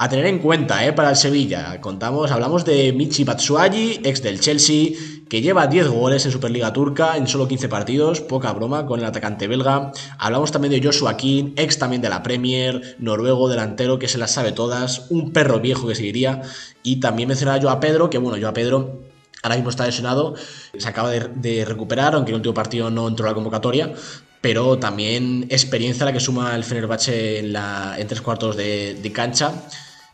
a 0.00 0.08
tener 0.08 0.26
en 0.26 0.38
cuenta, 0.38 0.86
¿eh? 0.86 0.92
Para 0.92 1.10
el 1.10 1.16
Sevilla. 1.16 1.80
Contamos, 1.80 2.30
hablamos 2.30 2.64
de 2.64 2.92
Michi 2.92 3.24
Batshuayi, 3.24 4.00
ex 4.04 4.22
del 4.22 4.38
Chelsea, 4.38 4.90
que 5.28 5.42
lleva 5.42 5.66
10 5.66 5.88
goles 5.88 6.24
en 6.24 6.30
Superliga 6.30 6.72
Turca 6.72 7.16
en 7.16 7.26
solo 7.26 7.48
15 7.48 7.68
partidos, 7.68 8.20
poca 8.20 8.52
broma 8.52 8.86
con 8.86 9.00
el 9.00 9.06
atacante 9.06 9.48
belga. 9.48 9.90
Hablamos 10.16 10.52
también 10.52 10.72
de 10.72 10.80
Joshua 10.80 11.16
King, 11.16 11.54
ex 11.56 11.80
también 11.80 12.00
de 12.00 12.10
la 12.10 12.22
Premier, 12.22 12.94
noruego, 13.00 13.48
delantero, 13.48 13.98
que 13.98 14.06
se 14.06 14.18
las 14.18 14.30
sabe 14.30 14.52
todas, 14.52 15.10
un 15.10 15.32
perro 15.32 15.58
viejo 15.58 15.88
que 15.88 15.96
seguiría. 15.96 16.42
Y 16.84 17.00
también 17.00 17.26
mencionaba 17.26 17.58
yo 17.58 17.68
a 17.68 17.80
Pedro, 17.80 18.08
que 18.08 18.18
bueno, 18.18 18.36
yo 18.38 18.46
a 18.46 18.52
Pedro 18.52 19.00
ahora 19.42 19.56
mismo 19.56 19.70
está 19.70 19.84
lesionado, 19.84 20.36
se 20.78 20.88
acaba 20.88 21.10
de, 21.10 21.64
recuperar, 21.64 22.14
aunque 22.14 22.30
en 22.30 22.34
el 22.36 22.38
último 22.38 22.54
partido 22.54 22.88
no 22.88 23.08
entró 23.08 23.26
a 23.26 23.30
la 23.30 23.34
convocatoria, 23.34 23.92
pero 24.40 24.78
también 24.78 25.46
experiencia 25.50 26.04
la 26.04 26.12
que 26.12 26.20
suma 26.20 26.54
el 26.54 26.62
Fenerbahce 26.62 27.40
en, 27.40 27.52
la, 27.52 27.96
en 27.98 28.06
tres 28.06 28.20
cuartos 28.20 28.56
de 28.56 29.10
cancha 29.12 29.52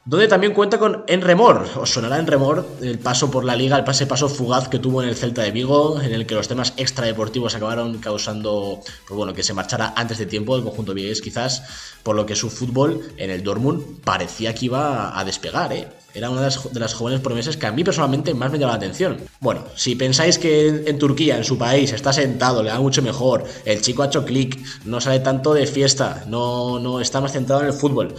donde 0.05 0.29
también 0.29 0.53
cuenta 0.53 0.79
con 0.79 1.05
Enremor. 1.07 1.67
Os 1.77 1.91
sonará 1.91 2.19
Enremor 2.19 2.67
el 2.83 2.99
paso 2.99 3.31
por 3.31 3.45
la 3.45 3.57
liga, 3.57 3.77
el 3.77 3.85
pase 3.85 4.07
paso 4.07 4.29
fugaz 4.29 4.69
que 4.69 4.79
tuvo 4.79 5.03
en 5.03 5.09
el 5.09 5.17
Celta 5.17 5.43
de 5.43 5.51
Vigo, 5.51 6.01
en 6.01 6.13
el 6.13 6.27
que 6.27 6.35
los 6.35 6.49
temas 6.49 6.75
extradeportivos 6.77 7.55
acabaron 7.55 7.99
causando, 7.99 8.81
pues 9.07 9.17
bueno, 9.17 9.33
que 9.33 9.43
se 9.43 9.55
marchara 9.55 9.95
antes 9.97 10.19
de 10.19 10.27
tiempo 10.27 10.57
el 10.57 10.63
conjunto 10.63 10.93
vigués 10.93 11.23
quizás, 11.23 11.63
por 12.03 12.17
lo 12.17 12.27
que 12.27 12.37
su 12.37 12.51
fútbol 12.51 13.01
en 13.17 13.31
el 13.31 13.43
Dortmund 13.43 14.01
parecía 14.05 14.55
que 14.55 14.67
iba 14.67 15.19
a 15.19 15.25
despegar, 15.25 15.73
¿eh? 15.73 15.89
Era 16.13 16.31
una 16.31 16.49
de 16.49 16.79
las, 16.81 16.95
jóvenes 16.95 17.21
promesas 17.21 17.57
que 17.57 17.67
a 17.67 17.73
mí 17.73 17.83
personalmente 17.83 18.35
más 18.35 18.53
me 18.53 18.59
llama 18.59 18.75
la 18.75 18.77
atención. 18.77 19.17
Bueno, 19.41 19.65
si 19.75 19.97
pensáis 19.97 20.39
que 20.39 20.69
en, 20.69 20.87
en, 20.87 20.97
Turquía, 20.97 21.37
en 21.37 21.43
su 21.43 21.59
país, 21.59 21.93
está 21.93 22.13
sentado, 22.13 22.63
le 22.63 22.71
da 22.71 22.79
mucho 22.79 23.03
mejor, 23.03 23.45
el 23.65 23.81
chico 23.81 24.05
ha 24.05 24.07
hecho 24.07 24.25
clic, 24.25 24.65
no 24.85 25.01
sale 25.01 25.19
tanto 25.19 25.55
de 25.55 25.67
fiesta, 25.67 26.23
no, 26.29 26.79
no 26.79 27.01
está 27.01 27.21
más 27.21 27.33
centrado 27.33 27.63
en 27.63 27.69
el 27.69 27.73
fútbol, 27.73 28.15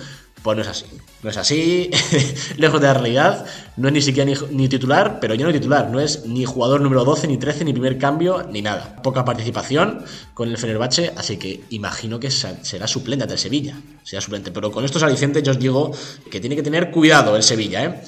pues 0.46 0.56
no 0.56 0.62
es 0.62 0.68
así. 0.68 0.86
No 1.24 1.32
es 1.32 1.38
así, 1.38 1.90
lejos 2.58 2.80
de 2.80 2.86
la 2.86 2.94
realidad. 2.94 3.48
No 3.78 3.88
es 3.88 3.94
ni 3.96 4.02
siquiera 4.04 4.32
ni, 4.52 4.70
titular, 4.70 5.18
pero 5.20 5.34
ya 5.34 5.44
no 5.44 5.52
titular. 5.52 5.90
No 5.90 6.00
es 6.00 6.28
ni 6.28 6.46
jugador 6.46 6.82
número 6.82 7.04
12, 7.04 7.28
ni 7.28 7.38
13, 7.38 7.66
ni 7.66 7.74
primer 7.74 7.98
cambio, 7.98 8.44
ni 8.44 8.62
nada. 8.62 8.98
Poca 9.02 9.26
participación 9.26 10.06
con 10.36 10.48
el 10.48 10.60
Fenerbahce, 10.60 11.14
así 11.18 11.38
que 11.38 11.64
imagino 11.72 12.20
que 12.20 12.30
será 12.30 12.86
suplente 12.86 13.24
ante 13.24 13.34
el 13.34 13.40
Sevilla. 13.40 13.76
Será 14.04 14.22
suplente. 14.22 14.52
Pero 14.52 14.72
con 14.72 14.86
estos 14.86 15.02
alicientes 15.02 15.42
yo 15.42 15.52
os 15.52 15.58
digo 15.58 15.92
que 16.30 16.40
tiene 16.40 16.56
que 16.56 16.62
tener 16.62 16.92
cuidado 16.92 17.36
el 17.36 17.42
Sevilla, 17.42 17.84
¿eh? 17.84 18.02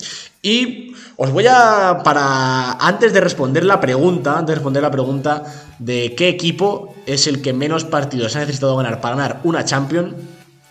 Y 0.43 0.93
os 1.15 1.31
voy 1.31 1.47
a, 1.47 2.01
para, 2.03 2.73
antes 2.73 3.13
de 3.13 3.19
responder 3.19 3.65
la 3.65 3.81
pregunta, 3.81 4.33
antes 4.37 4.49
de 4.49 4.55
responder 4.55 4.83
la 4.83 4.91
pregunta 4.91 5.43
de 5.79 6.13
qué 6.15 6.29
equipo 6.29 6.93
es 7.07 7.25
el 7.25 7.41
que 7.41 7.51
menos 7.51 7.83
partidos 7.83 8.35
ha 8.35 8.41
necesitado 8.41 8.77
ganar 8.77 9.01
para 9.01 9.15
ganar 9.15 9.41
una 9.43 9.65
Champions, 9.65 10.13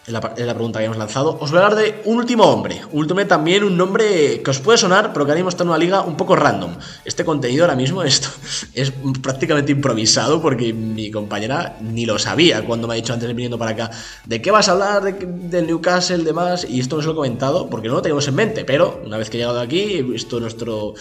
es 0.07 0.13
la, 0.13 0.21
pregunta 0.55 0.79
que 0.79 0.85
hemos 0.85 0.99
lanzado. 0.99 1.37
Os 1.41 1.51
voy 1.51 1.59
a 1.59 1.65
hablar 1.65 1.83
de 1.83 2.01
un 2.05 2.19
último 2.19 2.45
hombre. 2.45 2.81
Último 2.93 3.27
también, 3.27 3.65
un 3.65 3.77
nombre 3.77 4.41
que 4.41 4.51
os 4.51 4.61
puede 4.61 4.79
sonar, 4.79 5.13
pero 5.13 5.27
que 5.27 5.33
ahora 5.33 5.39
mismo 5.39 5.49
está 5.49 5.65
en 5.65 5.71
una 5.71 5.79
liga 5.79 6.03
un 6.03 6.17
poco 6.17 6.37
random. 6.37 6.77
Este 7.05 7.25
contenido 7.25 7.65
ahora 7.65 7.75
mismo 7.75 8.03
esto, 8.05 8.29
es 8.73 8.93
prácticamente 9.21 9.73
improvisado 9.73 10.41
porque 10.41 10.73
mi 10.73 11.11
compañera 11.11 11.77
ni 11.81 12.07
lo 12.07 12.21
sabía 12.21 12.65
cuando 12.65 12.87
me 12.87 12.95
ha 12.95 12.97
dicho 12.97 13.13
antes 13.13 13.27
de 13.27 13.35
viniendo 13.35 13.59
para 13.59 13.73
acá. 13.73 13.91
¿De 14.25 14.41
qué 14.41 14.53
vas 14.53 14.69
a 14.69 14.73
hablar? 14.73 15.03
del 15.03 15.67
Newcastle, 15.67 16.23
demás. 16.23 16.65
Y 16.71 16.79
esto 16.79 16.97
no 16.97 17.03
se 17.03 17.07
lo 17.07 17.13
he 17.13 17.17
comentado 17.17 17.69
porque 17.69 17.89
no 17.89 17.95
lo 17.95 18.03
teníamos 18.03 18.29
en 18.29 18.35
mente. 18.37 18.65
Pero 18.65 19.03
una 19.05 19.19
vez 19.19 19.29
que 19.29 19.39
he 19.39 19.41
llegado 19.41 19.59
aquí, 19.59 19.95
he 19.95 20.03
visto 20.03 20.39
nuestro, 20.39 20.95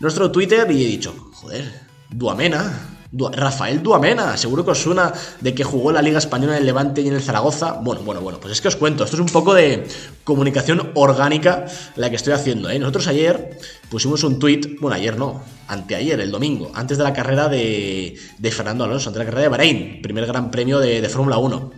nuestro 0.00 0.30
Twitter 0.30 0.70
y 0.70 0.82
he 0.82 0.88
dicho, 0.88 1.14
joder, 1.34 1.82
Duamena 2.08 2.95
Rafael 3.12 3.82
Duamena, 3.82 4.36
seguro 4.36 4.64
que 4.64 4.72
os 4.72 4.82
suena 4.82 5.12
de 5.40 5.54
que 5.54 5.64
jugó 5.64 5.92
la 5.92 6.02
Liga 6.02 6.18
Española 6.18 6.54
en 6.54 6.60
el 6.60 6.66
Levante 6.66 7.00
y 7.00 7.08
en 7.08 7.14
el 7.14 7.22
Zaragoza. 7.22 7.72
Bueno, 7.82 8.02
bueno, 8.02 8.20
bueno, 8.20 8.40
pues 8.40 8.52
es 8.52 8.60
que 8.60 8.68
os 8.68 8.76
cuento, 8.76 9.04
esto 9.04 9.16
es 9.16 9.20
un 9.20 9.28
poco 9.28 9.54
de 9.54 9.86
comunicación 10.24 10.90
orgánica 10.94 11.66
la 11.96 12.10
que 12.10 12.16
estoy 12.16 12.32
haciendo. 12.32 12.68
¿eh? 12.70 12.78
Nosotros 12.78 13.06
ayer 13.06 13.58
pusimos 13.88 14.24
un 14.24 14.38
tuit, 14.38 14.80
bueno, 14.80 14.96
ayer 14.96 15.16
no, 15.16 15.42
anteayer, 15.68 16.20
el 16.20 16.30
domingo, 16.30 16.70
antes 16.74 16.98
de 16.98 17.04
la 17.04 17.12
carrera 17.12 17.48
de, 17.48 18.18
Fernando 18.50 18.84
Alonso, 18.84 19.08
antes 19.08 19.18
de 19.18 19.24
la 19.24 19.30
carrera 19.30 19.42
de 19.42 19.48
Bahrein, 19.48 20.02
primer 20.02 20.26
gran 20.26 20.50
premio 20.50 20.78
de, 20.78 21.00
de 21.00 21.08
Fórmula 21.08 21.38
1. 21.38 21.75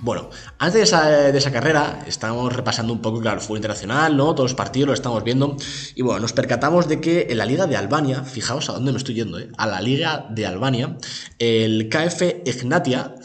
Bueno, 0.00 0.30
antes 0.58 0.92
de 0.92 1.36
esa, 1.38 1.50
carrera, 1.50 2.04
estamos 2.06 2.52
repasando 2.52 2.92
un 2.92 3.02
poco, 3.02 3.20
claro, 3.20 3.38
el 3.38 3.42
fútbol 3.42 3.58
internacional, 3.58 4.16
¿no? 4.16 4.32
Todos 4.32 4.50
los 4.50 4.54
partidos 4.54 4.86
lo 4.86 4.94
estamos 4.94 5.24
viendo. 5.24 5.56
Y 5.96 6.02
bueno, 6.02 6.20
nos 6.20 6.32
percatamos 6.32 6.86
de 6.86 7.00
que 7.00 7.26
en 7.30 7.38
la 7.38 7.44
Liga 7.44 7.66
de 7.66 7.76
Albania, 7.76 8.22
fijaos 8.22 8.68
a 8.70 8.74
dónde 8.74 8.92
me 8.92 8.98
estoy 8.98 9.16
yendo, 9.16 9.40
¿eh? 9.40 9.50
A 9.58 9.66
la 9.66 9.80
Liga 9.80 10.28
de 10.30 10.46
Albania, 10.46 10.96
el 11.40 11.88
KF 11.88 12.22
Egnatia 12.46 13.16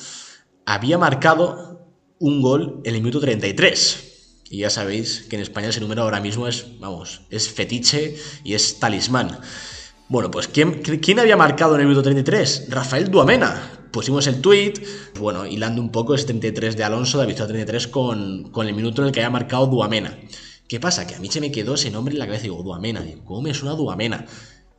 había 0.65 0.97
marcado 0.97 1.91
un 2.17 2.41
gol 2.41 2.81
en 2.85 2.95
el 2.95 3.01
minuto 3.01 3.19
33. 3.19 4.43
Y 4.49 4.59
ya 4.59 4.71
sabéis 4.71 5.27
que 5.29 5.35
en 5.35 5.43
España 5.43 5.69
ese 5.69 5.79
número 5.79 6.01
ahora 6.01 6.21
mismo 6.21 6.47
es, 6.47 6.79
vamos, 6.79 7.21
es 7.29 7.49
fetiche 7.49 8.15
y 8.43 8.55
es 8.55 8.79
talismán. 8.79 9.39
Bueno, 10.09 10.31
pues 10.31 10.47
¿quién, 10.47 10.81
¿quién 10.81 11.19
había 11.19 11.37
marcado 11.37 11.75
en 11.75 11.81
el 11.81 11.87
minuto 11.87 12.03
33? 12.03 12.65
Rafael 12.69 13.11
Duamena 13.11 13.82
pusimos 13.93 14.27
el 14.27 14.41
tweet, 14.41 14.73
bueno, 15.19 15.45
hilando 15.45 15.81
un 15.81 15.91
poco 15.91 16.15
ese 16.15 16.25
33 16.25 16.75
de 16.75 16.83
Alonso, 16.83 17.19
victoria 17.25 17.47
33 17.47 17.87
con, 17.87 18.51
con 18.51 18.67
el 18.67 18.73
minuto 18.73 19.01
en 19.01 19.07
el 19.07 19.13
que 19.13 19.21
había 19.21 19.29
marcado 19.29 19.67
Duamena. 19.67 20.19
¿Qué 20.67 20.79
pasa? 20.79 21.07
Que 21.07 21.15
a 21.15 21.19
mí 21.19 21.29
se 21.29 21.39
me 21.39 21.51
quedó 21.51 21.75
ese 21.75 21.91
nombre 21.91 22.13
en 22.13 22.19
la 22.19 22.25
cabeza. 22.25 22.43
Digo, 22.43 22.63
Duamena. 22.63 23.01
Digo, 23.01 23.23
¿cómo 23.23 23.43
me 23.43 23.53
suena 23.53 23.75
Duamena? 23.75 24.25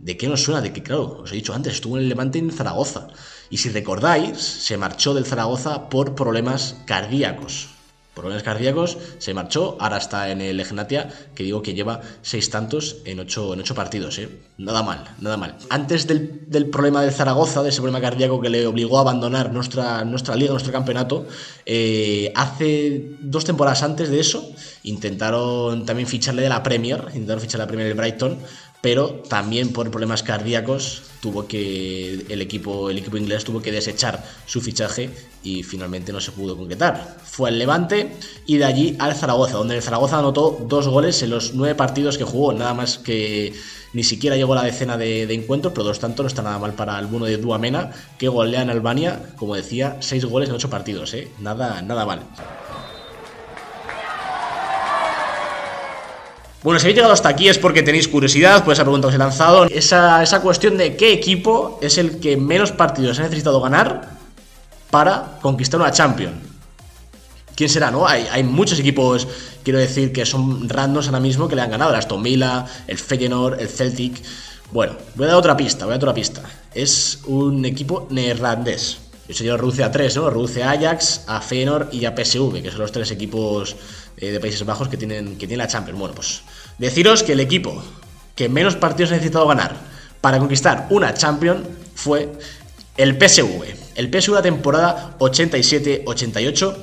¿De 0.01 0.17
qué 0.17 0.29
nos 0.29 0.43
suena? 0.43 0.61
De 0.61 0.73
que, 0.73 0.83
claro, 0.83 1.21
os 1.23 1.33
he 1.33 1.37
dicho 1.37 1.55
antes, 1.55 1.75
estuvo 1.75 1.97
en 1.97 2.03
el 2.03 2.09
Levante 2.09 2.39
en 2.39 2.51
Zaragoza. 2.51 3.07
Y 3.49 3.59
si 3.59 3.69
recordáis, 3.69 4.37
se 4.39 4.77
marchó 4.77 5.15
del 5.15 5.25
Zaragoza 5.25 5.89
por 5.89 6.15
problemas 6.15 6.77
cardíacos 6.85 7.74
problemas 8.15 8.43
cardíacos, 8.43 8.97
se 9.19 9.35
marchó, 9.35 9.77
ahora 9.81 9.99
está 9.99 10.31
en 10.31 10.41
el 10.41 10.61
Egnatia, 10.61 11.11
que 11.35 11.43
digo 11.43 11.63
que 11.63 11.75
lleva 11.75 12.01
seis 12.23 12.49
tantos 12.51 12.97
en 13.05 13.21
ocho, 13.21 13.55
en 13.55 13.61
ocho 13.61 13.75
partidos, 13.75 14.19
¿eh? 14.19 14.29
Nada 14.57 14.83
mal, 14.83 15.05
nada 15.21 15.37
mal. 15.37 15.57
Antes 15.69 16.07
del, 16.07 16.71
problema 16.71 17.03
del 17.03 17.13
Zaragoza, 17.13 17.63
de 17.63 17.71
ese 17.71 17.81
problema 17.81 18.01
cardíaco 18.01 18.41
que 18.41 18.49
le 18.49 18.67
obligó 18.67 18.99
a 18.99 19.01
abandonar 19.01 19.53
nuestra, 19.53 20.05
nuestra 20.05 20.37
liga, 20.37 20.53
nuestro 20.53 20.73
campeonato, 20.73 21.27
eh, 21.67 22.33
hace 22.37 23.17
dos 23.21 23.45
temporadas 23.45 23.83
antes 23.83 24.09
de 24.09 24.21
eso, 24.21 24.49
intentaron 24.85 25.85
también 25.85 26.09
ficharle 26.09 26.43
de 26.43 26.49
la 26.49 26.63
Premier, 26.63 27.01
intentaron 27.09 27.41
ficharle 27.41 27.63
de 27.63 27.67
la 27.67 27.69
Premier 27.69 27.89
del 27.89 27.97
Brighton, 27.97 28.39
pero 28.85 29.23
también 29.31 29.73
por 29.73 29.91
problemas 29.91 30.23
cardíacos 30.23 31.05
tuvo 31.21 31.47
que 31.47 32.27
el 32.29 32.43
equipo 32.43 32.91
el 32.91 32.99
equipo 32.99 33.17
inglés 33.17 33.43
tuvo 33.43 33.63
que 33.63 33.73
desechar 33.73 34.23
su 34.45 34.61
fichaje 34.61 35.09
y 35.43 35.63
finalmente 35.63 36.13
no 36.13 36.21
se 36.21 36.33
pudo 36.33 36.55
concretar. 36.55 37.17
Fue 37.25 37.49
al 37.49 37.59
Levante 37.59 38.15
y 38.45 38.59
de 38.59 38.67
allí 38.67 38.95
al 38.99 39.15
Zaragoza, 39.15 39.57
donde 39.57 39.77
el 39.77 39.83
Zaragoza 39.83 40.19
anotó 40.19 40.59
dos 40.69 40.87
goles 40.87 41.23
en 41.23 41.31
los 41.31 41.55
nueve 41.55 41.75
partidos 41.75 42.19
que 42.19 42.25
jugó, 42.25 42.53
nada 42.53 42.75
más 42.75 42.99
que 42.99 43.55
ni 43.95 44.05
siquiera 44.05 44.37
llegó 44.37 44.53
a 44.53 44.57
la 44.57 44.65
decena 44.65 44.99
de, 44.99 45.23
encuentros, 45.33 45.73
pero 45.73 45.85
dos 45.85 45.99
tanto 45.99 46.23
no 46.23 46.27
está 46.27 46.43
nada 46.43 46.59
mal 46.59 46.75
para 46.75 46.99
el 46.99 47.07
bueno 47.07 47.25
de 47.25 47.39
Duamena, 47.39 47.91
que 48.19 48.29
golea 48.29 48.61
en 48.61 48.69
Albania, 48.69 49.33
como 49.37 49.55
decía, 49.55 49.97
seis 50.01 50.27
goles 50.27 50.51
en 50.51 50.57
ocho 50.57 50.69
partidos, 50.69 51.15
¿eh? 51.15 51.31
nada, 51.41 51.81
nada 51.81 52.05
mal. 52.05 52.21
Bueno, 56.65 56.81
si 56.81 56.87
habéis 56.87 56.97
llegado 56.97 57.13
hasta 57.13 57.29
aquí 57.29 57.47
es 57.47 57.59
porque 57.59 57.83
tenéis 57.83 58.09
curiosidad, 58.09 58.65
pues 58.65 58.79
esa 58.79 58.85
pregunta 58.85 59.09
os 59.09 59.15
he 59.15 59.19
lanzado. 59.19 59.67
Esa, 59.67 60.23
esa 60.23 60.41
cuestión 60.41 60.79
de 60.79 60.97
qué 60.97 61.13
equipo 61.13 61.79
es 61.83 61.99
el 61.99 62.21
que 62.21 62.39
menos 62.39 62.73
partidos 62.73 63.19
ha 63.19 63.23
necesitado 63.25 63.61
ganar 63.61 64.13
para 64.91 65.39
conquistar 65.43 65.79
una 65.79 65.93
Champions. 65.93 66.37
¿Quién 67.55 67.69
será, 67.69 67.91
no? 67.91 68.09
Hay, 68.09 68.27
hay, 68.33 68.43
muchos 68.45 68.79
equipos, 68.79 69.29
quiero 69.63 69.79
decir, 69.79 70.11
que 70.11 70.25
son 70.25 70.67
randoms 70.67 71.07
ahora 71.09 71.21
mismo 71.21 71.49
que 71.49 71.55
le 71.55 71.61
han 71.61 71.71
ganado. 71.71 71.91
El 71.91 71.97
Aston 71.97 72.25
el 72.25 72.99
Feyenoord, 72.99 73.61
el 73.61 73.69
Celtic. 73.69 74.23
Bueno, 74.73 74.95
voy 75.17 75.27
a 75.27 75.29
dar 75.29 75.37
otra 75.37 75.55
pista, 75.55 75.85
voy 75.85 75.93
a 75.93 75.99
dar 75.99 76.09
otra 76.09 76.15
pista. 76.15 76.43
Es 76.73 77.19
un 77.27 77.63
equipo 77.67 78.07
neerlandés. 78.09 79.04
Yo 79.29 79.57
reduce 79.57 79.83
a 79.83 79.91
tres, 79.91 80.17
¿no? 80.17 80.29
Reduce 80.29 80.63
a 80.63 80.73
Ajax, 80.73 81.23
a 81.27 81.41
Feyenoord 81.41 81.93
y 81.93 82.05
a 82.05 82.15
PSV, 82.15 82.63
que 82.63 82.71
son 82.71 82.81
los 82.81 82.93
tres 82.93 83.11
equipos 83.11 83.75
eh, 84.19 84.31
de 84.31 84.41
Países 84.41 84.65
Bajos 84.67 84.89
que 84.89 84.97
tienen, 84.97 85.33
que 85.33 85.47
tienen 85.47 85.59
la 85.59 85.69
Champions. 85.69 85.99
Bueno, 85.99 86.15
pues 86.15 86.43
deciros 86.79 87.23
que 87.23 87.33
el 87.33 87.41
equipo 87.41 87.83
que 88.37 88.49
menos 88.49 88.77
partidos 88.77 89.13
ha 89.13 89.15
necesitado 89.15 89.47
ganar 89.47 89.77
para 90.21 90.39
conquistar 90.39 90.87
una 90.91 91.15
Champions 91.15 91.67
fue 91.95 92.33
el 92.97 93.19
PSV. 93.19 93.65
El 93.95 94.11
PSV 94.13 94.35
la 94.35 94.43
temporada 94.43 95.17
87-88 95.19 96.77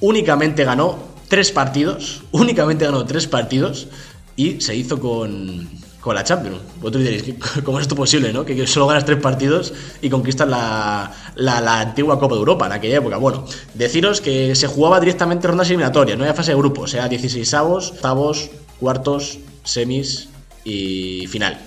únicamente 0.00 0.64
ganó 0.64 0.98
tres 1.28 1.52
partidos, 1.52 2.22
únicamente 2.32 2.86
ganó 2.86 3.04
tres 3.04 3.26
partidos 3.26 3.88
y 4.36 4.60
se 4.60 4.74
hizo 4.74 4.98
con, 4.98 5.68
con 6.04 6.14
la 6.14 6.22
Champions. 6.22 6.58
Vosotros 6.82 7.02
diréis, 7.02 7.24
¿cómo 7.64 7.78
es 7.78 7.84
esto 7.84 7.96
posible, 7.96 8.30
no? 8.30 8.44
Que 8.44 8.66
solo 8.66 8.86
ganas 8.86 9.06
tres 9.06 9.18
partidos 9.18 9.72
y 10.02 10.10
conquistas 10.10 10.46
la, 10.46 11.10
la, 11.34 11.80
antigua 11.80 12.20
Copa 12.20 12.34
de 12.34 12.40
Europa 12.40 12.66
en 12.66 12.72
aquella 12.72 12.98
época. 12.98 13.16
Bueno, 13.16 13.46
deciros 13.72 14.20
que 14.20 14.54
se 14.54 14.66
jugaba 14.66 15.00
directamente 15.00 15.48
rondas 15.48 15.68
eliminatorias, 15.68 16.18
no 16.18 16.24
había 16.24 16.34
fase 16.34 16.50
de 16.50 16.58
grupos, 16.58 16.90
sea 16.90 17.08
16 17.08 17.54
avos, 17.54 17.92
octavos, 17.92 18.50
cuartos, 18.78 19.38
semis 19.62 20.28
y 20.62 21.26
final. 21.28 21.58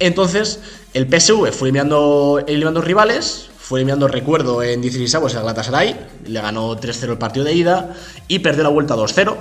Entonces, 0.00 0.58
el 0.92 1.06
PSV 1.06 1.52
fue 1.52 1.68
eliminando, 1.68 2.42
eliminando 2.44 2.80
rivales, 2.80 3.50
fue 3.56 3.78
eliminando, 3.78 4.08
recuerdo, 4.08 4.64
en 4.64 4.82
16 4.82 5.14
avos 5.14 5.34
el 5.34 5.42
Galatasaray, 5.42 5.96
le 6.26 6.40
ganó 6.40 6.76
3-0 6.76 7.12
el 7.12 7.18
partido 7.18 7.44
de 7.44 7.54
ida 7.54 7.94
y 8.26 8.40
perdió 8.40 8.64
la 8.64 8.70
vuelta 8.70 8.96
2-0. 8.96 9.36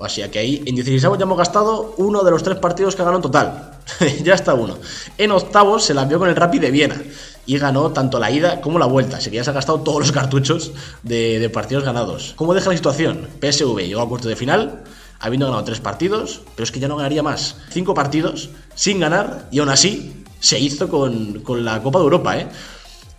O 0.00 0.08
sea 0.08 0.30
que 0.30 0.38
ahí 0.38 0.62
en 0.64 0.76
16 0.76 1.04
avos 1.06 1.18
ya 1.18 1.24
hemos 1.24 1.36
gastado 1.36 1.94
uno 1.96 2.22
de 2.22 2.30
los 2.30 2.44
tres 2.44 2.58
partidos 2.58 2.94
que 2.94 3.02
ganó 3.02 3.16
en 3.16 3.22
total. 3.22 3.77
ya 4.22 4.34
está 4.34 4.54
uno. 4.54 4.78
En 5.16 5.30
octavos 5.30 5.84
se 5.84 5.94
la 5.94 6.02
envió 6.02 6.18
con 6.18 6.28
el 6.28 6.36
Rapid 6.36 6.60
de 6.60 6.70
Viena 6.70 7.00
y 7.46 7.58
ganó 7.58 7.92
tanto 7.92 8.18
la 8.18 8.30
ida 8.30 8.60
como 8.60 8.78
la 8.78 8.86
vuelta. 8.86 9.20
Se 9.20 9.38
ha 9.38 9.52
gastado 9.52 9.80
todos 9.80 10.00
los 10.00 10.12
cartuchos 10.12 10.72
de, 11.02 11.48
partidos 11.52 11.84
ganados. 11.84 12.34
¿Cómo 12.36 12.54
deja 12.54 12.70
la 12.70 12.76
situación? 12.76 13.28
PSV 13.40 13.86
llegó 13.86 14.02
a 14.02 14.08
cuarto 14.08 14.28
de 14.28 14.36
final, 14.36 14.84
habiendo 15.18 15.46
ganado 15.46 15.64
tres 15.64 15.80
partidos, 15.80 16.42
pero 16.54 16.64
es 16.64 16.70
que 16.70 16.80
ya 16.80 16.88
no 16.88 16.96
ganaría 16.96 17.22
más. 17.22 17.56
Cinco 17.70 17.94
partidos 17.94 18.50
sin 18.74 19.00
ganar 19.00 19.48
y 19.50 19.60
aún 19.60 19.70
así 19.70 20.24
se 20.40 20.58
hizo 20.58 20.88
con, 20.88 21.40
con 21.40 21.64
la 21.64 21.82
Copa 21.82 21.98
de 21.98 22.04
Europa. 22.04 22.38
¿eh? 22.38 22.48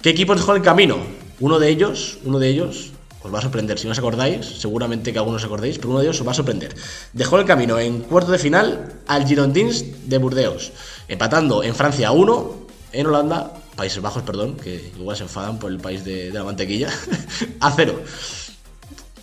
¿Qué 0.01 0.11
equipos 0.11 0.37
dejó 0.37 0.51
en 0.51 0.57
el 0.57 0.63
camino? 0.63 0.97
Uno 1.39 1.57
de 1.57 1.69
ellos, 1.69 2.19
uno 2.23 2.37
de 2.37 2.49
ellos 2.49 2.91
os 3.23 3.33
va 3.33 3.39
a 3.39 3.41
sorprender. 3.41 3.77
Si 3.79 3.85
no 3.85 3.91
os 3.91 3.99
acordáis, 3.99 4.45
seguramente 4.59 5.11
que 5.11 5.19
algunos 5.19 5.41
os 5.43 5.45
acordéis, 5.45 5.77
pero 5.77 5.89
uno 5.89 5.99
de 5.99 6.05
ellos 6.05 6.19
os 6.19 6.27
va 6.27 6.31
a 6.31 6.35
sorprender. 6.35 6.75
Dejó 7.13 7.39
el 7.39 7.45
camino 7.45 7.79
en 7.79 8.01
cuarto 8.01 8.31
de 8.31 8.39
final 8.39 8.99
al 9.07 9.27
Girondins 9.27 10.09
de 10.09 10.17
Burdeos, 10.17 10.71
empatando 11.07 11.63
en 11.63 11.75
Francia 11.75 12.09
a 12.09 12.11
1, 12.11 12.67
en 12.93 13.07
Holanda, 13.07 13.53
Países 13.75 14.01
Bajos, 14.01 14.23
perdón, 14.23 14.55
que 14.55 14.91
igual 14.97 15.15
se 15.15 15.23
enfadan 15.23 15.59
por 15.59 15.71
el 15.71 15.79
país 15.79 16.03
de, 16.03 16.31
la 16.31 16.43
mantequilla, 16.43 16.89
a 17.59 17.71
0. 17.71 18.01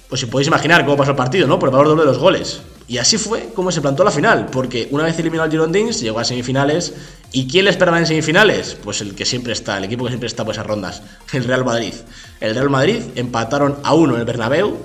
Pues 0.08 0.20
si 0.20 0.26
podéis 0.26 0.48
imaginar 0.48 0.84
cómo 0.84 0.96
pasó 0.96 1.10
el 1.10 1.16
partido, 1.16 1.46
¿no? 1.46 1.58
Por 1.58 1.68
el 1.68 1.72
valor 1.72 1.88
doble 1.88 2.02
de 2.02 2.08
los 2.08 2.18
goles. 2.18 2.60
Y 2.88 2.98
así 2.98 3.18
fue 3.18 3.50
como 3.54 3.72
se 3.72 3.80
plantó 3.80 4.04
la 4.04 4.12
final, 4.12 4.46
porque 4.46 4.88
una 4.92 5.04
vez 5.04 5.18
eliminado 5.18 5.44
al 5.44 5.50
Girondins, 5.50 6.00
llegó 6.00 6.20
a 6.20 6.24
semifinales. 6.24 6.94
¿Y 7.32 7.48
quién 7.48 7.64
le 7.64 7.70
esperaba 7.70 7.98
en 7.98 8.06
semifinales? 8.06 8.76
Pues 8.82 9.00
el 9.00 9.14
que 9.14 9.24
siempre 9.24 9.52
está, 9.52 9.76
el 9.78 9.84
equipo 9.84 10.04
que 10.04 10.10
siempre 10.10 10.28
está 10.28 10.44
por 10.44 10.54
esas 10.54 10.66
rondas, 10.66 11.02
el 11.32 11.44
Real 11.44 11.64
Madrid. 11.64 11.94
El 12.40 12.54
Real 12.54 12.70
Madrid 12.70 13.02
empataron 13.16 13.76
a 13.82 13.94
uno 13.94 14.14
en 14.14 14.20
el 14.20 14.26
Bernabéu 14.26 14.76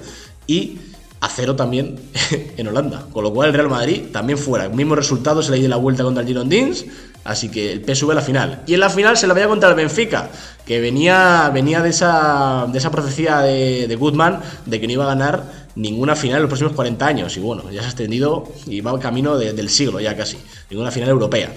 y 0.48 0.80
a 1.20 1.30
cero 1.30 1.56
también 1.56 2.00
en 2.58 2.68
Holanda. 2.68 3.06
Con 3.14 3.24
lo 3.24 3.32
cual 3.32 3.50
el 3.50 3.54
Real 3.54 3.70
Madrid 3.70 4.06
también 4.12 4.40
fuera. 4.40 4.66
El 4.66 4.74
mismo 4.74 4.96
resultado 4.96 5.44
se 5.44 5.52
le 5.52 5.60
dio 5.60 5.70
la 5.70 5.78
vuelta 5.78 6.04
contra 6.04 6.22
el 6.22 6.28
Girondins. 6.28 6.86
Así 7.24 7.50
que 7.50 7.72
el 7.72 7.86
PSV 7.86 8.12
a 8.12 8.16
la 8.16 8.22
final. 8.22 8.64
Y 8.66 8.74
en 8.74 8.80
la 8.80 8.90
final 8.90 9.16
se 9.16 9.28
la 9.28 9.36
veía 9.36 9.48
contra 9.48 9.70
el 9.70 9.76
Benfica, 9.76 10.30
que 10.66 10.82
venía, 10.82 11.52
venía 11.54 11.80
de, 11.82 11.90
esa, 11.90 12.66
de 12.68 12.80
esa 12.80 12.90
profecía 12.90 13.42
de, 13.42 13.88
de 13.88 13.96
Goodman 13.96 14.40
de 14.66 14.82
que 14.82 14.88
no 14.88 14.94
iba 14.94 15.04
a 15.04 15.08
ganar 15.08 15.61
ninguna 15.82 16.16
final 16.16 16.38
en 16.38 16.44
los 16.44 16.50
próximos 16.50 16.74
40 16.74 17.06
años. 17.06 17.36
Y 17.38 17.40
bueno, 17.40 17.64
ya 17.72 17.82
se 17.82 17.88
ha 17.88 17.90
extendido 17.90 18.48
y 18.68 18.82
va 18.82 18.92
al 18.92 19.00
camino 19.00 19.38
del 19.38 19.70
siglo 19.70 20.00
ya 20.00 20.16
casi. 20.16 20.38
Ninguna 20.70 20.92
final 20.92 21.10
europea. 21.10 21.54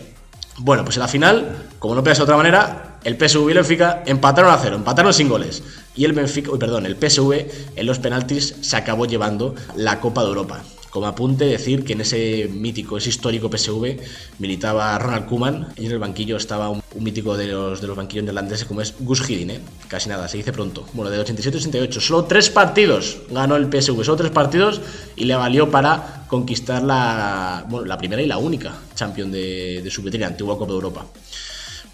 Bueno, 0.59 0.85
pues 0.85 0.97
en 0.97 1.01
la 1.01 1.09
final, 1.09 1.69
como 1.79 1.95
no 1.95 2.03
puede 2.03 2.15
ser 2.15 2.27
de 2.27 2.33
otra 2.33 2.37
manera, 2.37 2.99
el 3.05 3.17
PSV 3.17 3.49
y 3.49 3.51
el 3.51 3.57
Benfica 3.57 4.03
empataron 4.07 4.53
a 4.53 4.59
cero, 4.59 4.77
empataron 4.77 5.13
sin 5.13 5.29
goles. 5.29 5.63
Y 5.95 6.05
el 6.05 6.13
Benfica, 6.13 6.51
perdón, 6.59 6.87
el 6.87 6.97
PSV 6.97 7.33
en 7.77 7.87
los 7.87 7.99
penaltis 7.99 8.55
se 8.61 8.77
acabó 8.77 9.07
llevando 9.07 9.55
la 9.77 10.01
Copa 10.01 10.23
de 10.23 10.29
Europa. 10.29 10.63
Como 10.95 11.09
apunte, 11.09 11.45
decir 11.45 11.85
que 11.85 11.95
en 11.95 12.03
ese 12.03 12.49
mítico, 12.53 12.97
ese 12.97 13.09
histórico 13.09 13.51
PSV 13.51 13.99
militaba 14.39 14.97
Ronald 14.97 15.27
Koeman 15.27 15.73
y 15.77 15.87
en 15.87 15.91
el 15.91 15.99
banquillo 15.99 16.37
estaba 16.37 16.69
un, 16.69 16.85
mítico 17.01 17.37
de 17.37 17.49
los, 17.49 17.81
de 17.81 17.89
los 17.89 17.97
banquillos 17.97 18.25
neerlandeses 18.25 18.65
como 18.65 18.81
es 18.81 18.95
Gus 19.01 19.29
Hiddink, 19.29 19.51
¿eh? 19.51 19.61
casi 19.89 20.09
nada, 20.09 20.29
se 20.29 20.37
dice 20.37 20.53
pronto. 20.53 20.87
Bueno, 20.93 21.11
de 21.11 21.19
87-88, 21.21 21.99
solo 21.99 22.27
tres 22.27 22.49
partidos 22.49 23.17
ganó 23.29 23.57
el 23.57 23.65
PSV, 23.65 24.05
solo 24.05 24.17
tres 24.19 24.31
partidos 24.31 24.81
y 25.17 25.25
le 25.25 25.35
valió 25.35 25.69
para 25.69 26.27
conquistar 26.29 26.85
la, 26.85 27.67
bueno, 27.69 27.87
la 27.87 27.99
primera 27.99 28.23
y 28.23 28.29
la 28.29 28.39
única 28.39 28.77
champion 28.95 29.33
de, 29.33 29.81
de 29.83 29.91
su 29.91 30.01
vitrina, 30.01 30.29
antigua 30.29 30.57
Copa 30.57 30.71
de 30.71 30.77
Europa. 30.77 31.07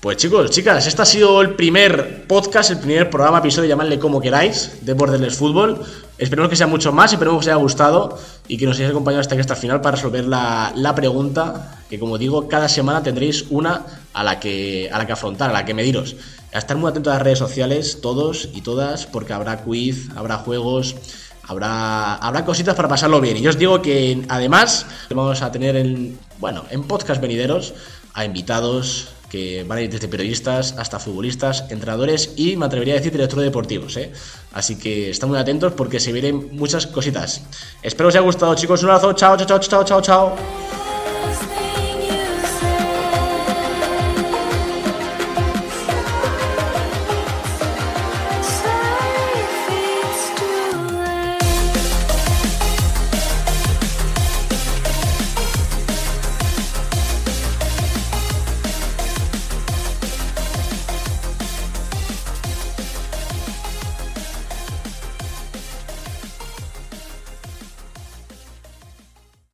Pues 0.00 0.16
chicos, 0.16 0.50
chicas, 0.50 0.86
este 0.86 1.02
ha 1.02 1.04
sido 1.04 1.42
el 1.42 1.56
primer 1.56 2.26
podcast, 2.26 2.70
el 2.70 2.78
primer 2.78 3.10
programa, 3.10 3.40
episodio, 3.40 3.68
llamadle 3.68 3.98
como 3.98 4.18
queráis, 4.18 4.78
de 4.80 4.94
Borderless 4.94 5.36
Fútbol. 5.36 5.78
Esperemos 6.16 6.48
que 6.48 6.56
sea 6.56 6.66
mucho 6.66 6.90
más, 6.90 7.12
esperemos 7.12 7.40
que 7.40 7.50
os 7.50 7.54
haya 7.54 7.62
gustado 7.62 8.18
y 8.48 8.56
que 8.56 8.64
nos 8.64 8.78
hayáis 8.78 8.92
acompañado 8.92 9.20
hasta 9.20 9.34
aquí 9.34 9.42
hasta 9.42 9.52
el 9.52 9.60
final 9.60 9.82
para 9.82 9.96
resolver 9.96 10.24
la, 10.24 10.92
pregunta, 10.96 11.82
que 11.90 11.98
como 11.98 12.16
digo, 12.16 12.48
cada 12.48 12.70
semana 12.70 13.02
tendréis 13.02 13.44
una 13.50 13.84
a 14.14 14.24
la, 14.24 14.40
que, 14.40 14.88
a 14.90 14.96
la 14.96 15.06
que 15.06 15.12
afrontar, 15.12 15.50
a 15.50 15.52
la 15.52 15.66
que 15.66 15.74
mediros. 15.74 16.16
A 16.54 16.56
estar 16.56 16.78
muy 16.78 16.88
atentos 16.88 17.12
a 17.12 17.16
las 17.16 17.22
redes 17.22 17.38
sociales, 17.38 17.98
todos 18.00 18.48
y 18.54 18.62
todas, 18.62 19.04
porque 19.04 19.34
habrá 19.34 19.64
quiz, 19.64 20.08
habrá 20.16 20.38
juegos, 20.38 20.96
habrá, 21.42 22.14
habrá 22.14 22.46
cositas 22.46 22.74
para 22.74 22.88
pasarlo 22.88 23.20
bien. 23.20 23.36
Y 23.36 23.42
yo 23.42 23.50
os 23.50 23.58
digo 23.58 23.82
que 23.82 24.24
además 24.30 24.86
vamos 25.10 25.42
a 25.42 25.52
tener 25.52 25.76
en, 25.76 26.18
bueno, 26.38 26.64
en 26.70 26.84
podcast 26.84 27.20
venideros 27.20 27.74
a 28.14 28.24
invitados 28.24 29.08
que 29.30 29.64
van 29.64 29.78
a 29.78 29.82
ir 29.82 29.90
desde 29.90 30.08
periodistas 30.08 30.74
hasta 30.76 30.98
futbolistas, 30.98 31.64
entrenadores 31.70 32.34
y 32.36 32.56
me 32.56 32.66
atrevería 32.66 32.94
a 32.94 32.96
decir 32.98 33.12
directores 33.12 33.44
deportivos. 33.44 33.96
¿eh? 33.96 34.12
Así 34.52 34.76
que 34.76 35.10
están 35.10 35.30
muy 35.30 35.38
atentos 35.38 35.72
porque 35.72 36.00
se 36.00 36.12
vienen 36.12 36.50
muchas 36.56 36.86
cositas. 36.86 37.42
Espero 37.82 38.08
os 38.08 38.14
haya 38.14 38.24
gustado, 38.24 38.54
chicos. 38.54 38.82
Un 38.82 38.90
abrazo. 38.90 39.12
Chao, 39.14 39.36
chao, 39.36 39.46
chao, 39.46 39.58
chao, 39.60 39.84
chao, 39.84 40.02
chao. 40.02 40.79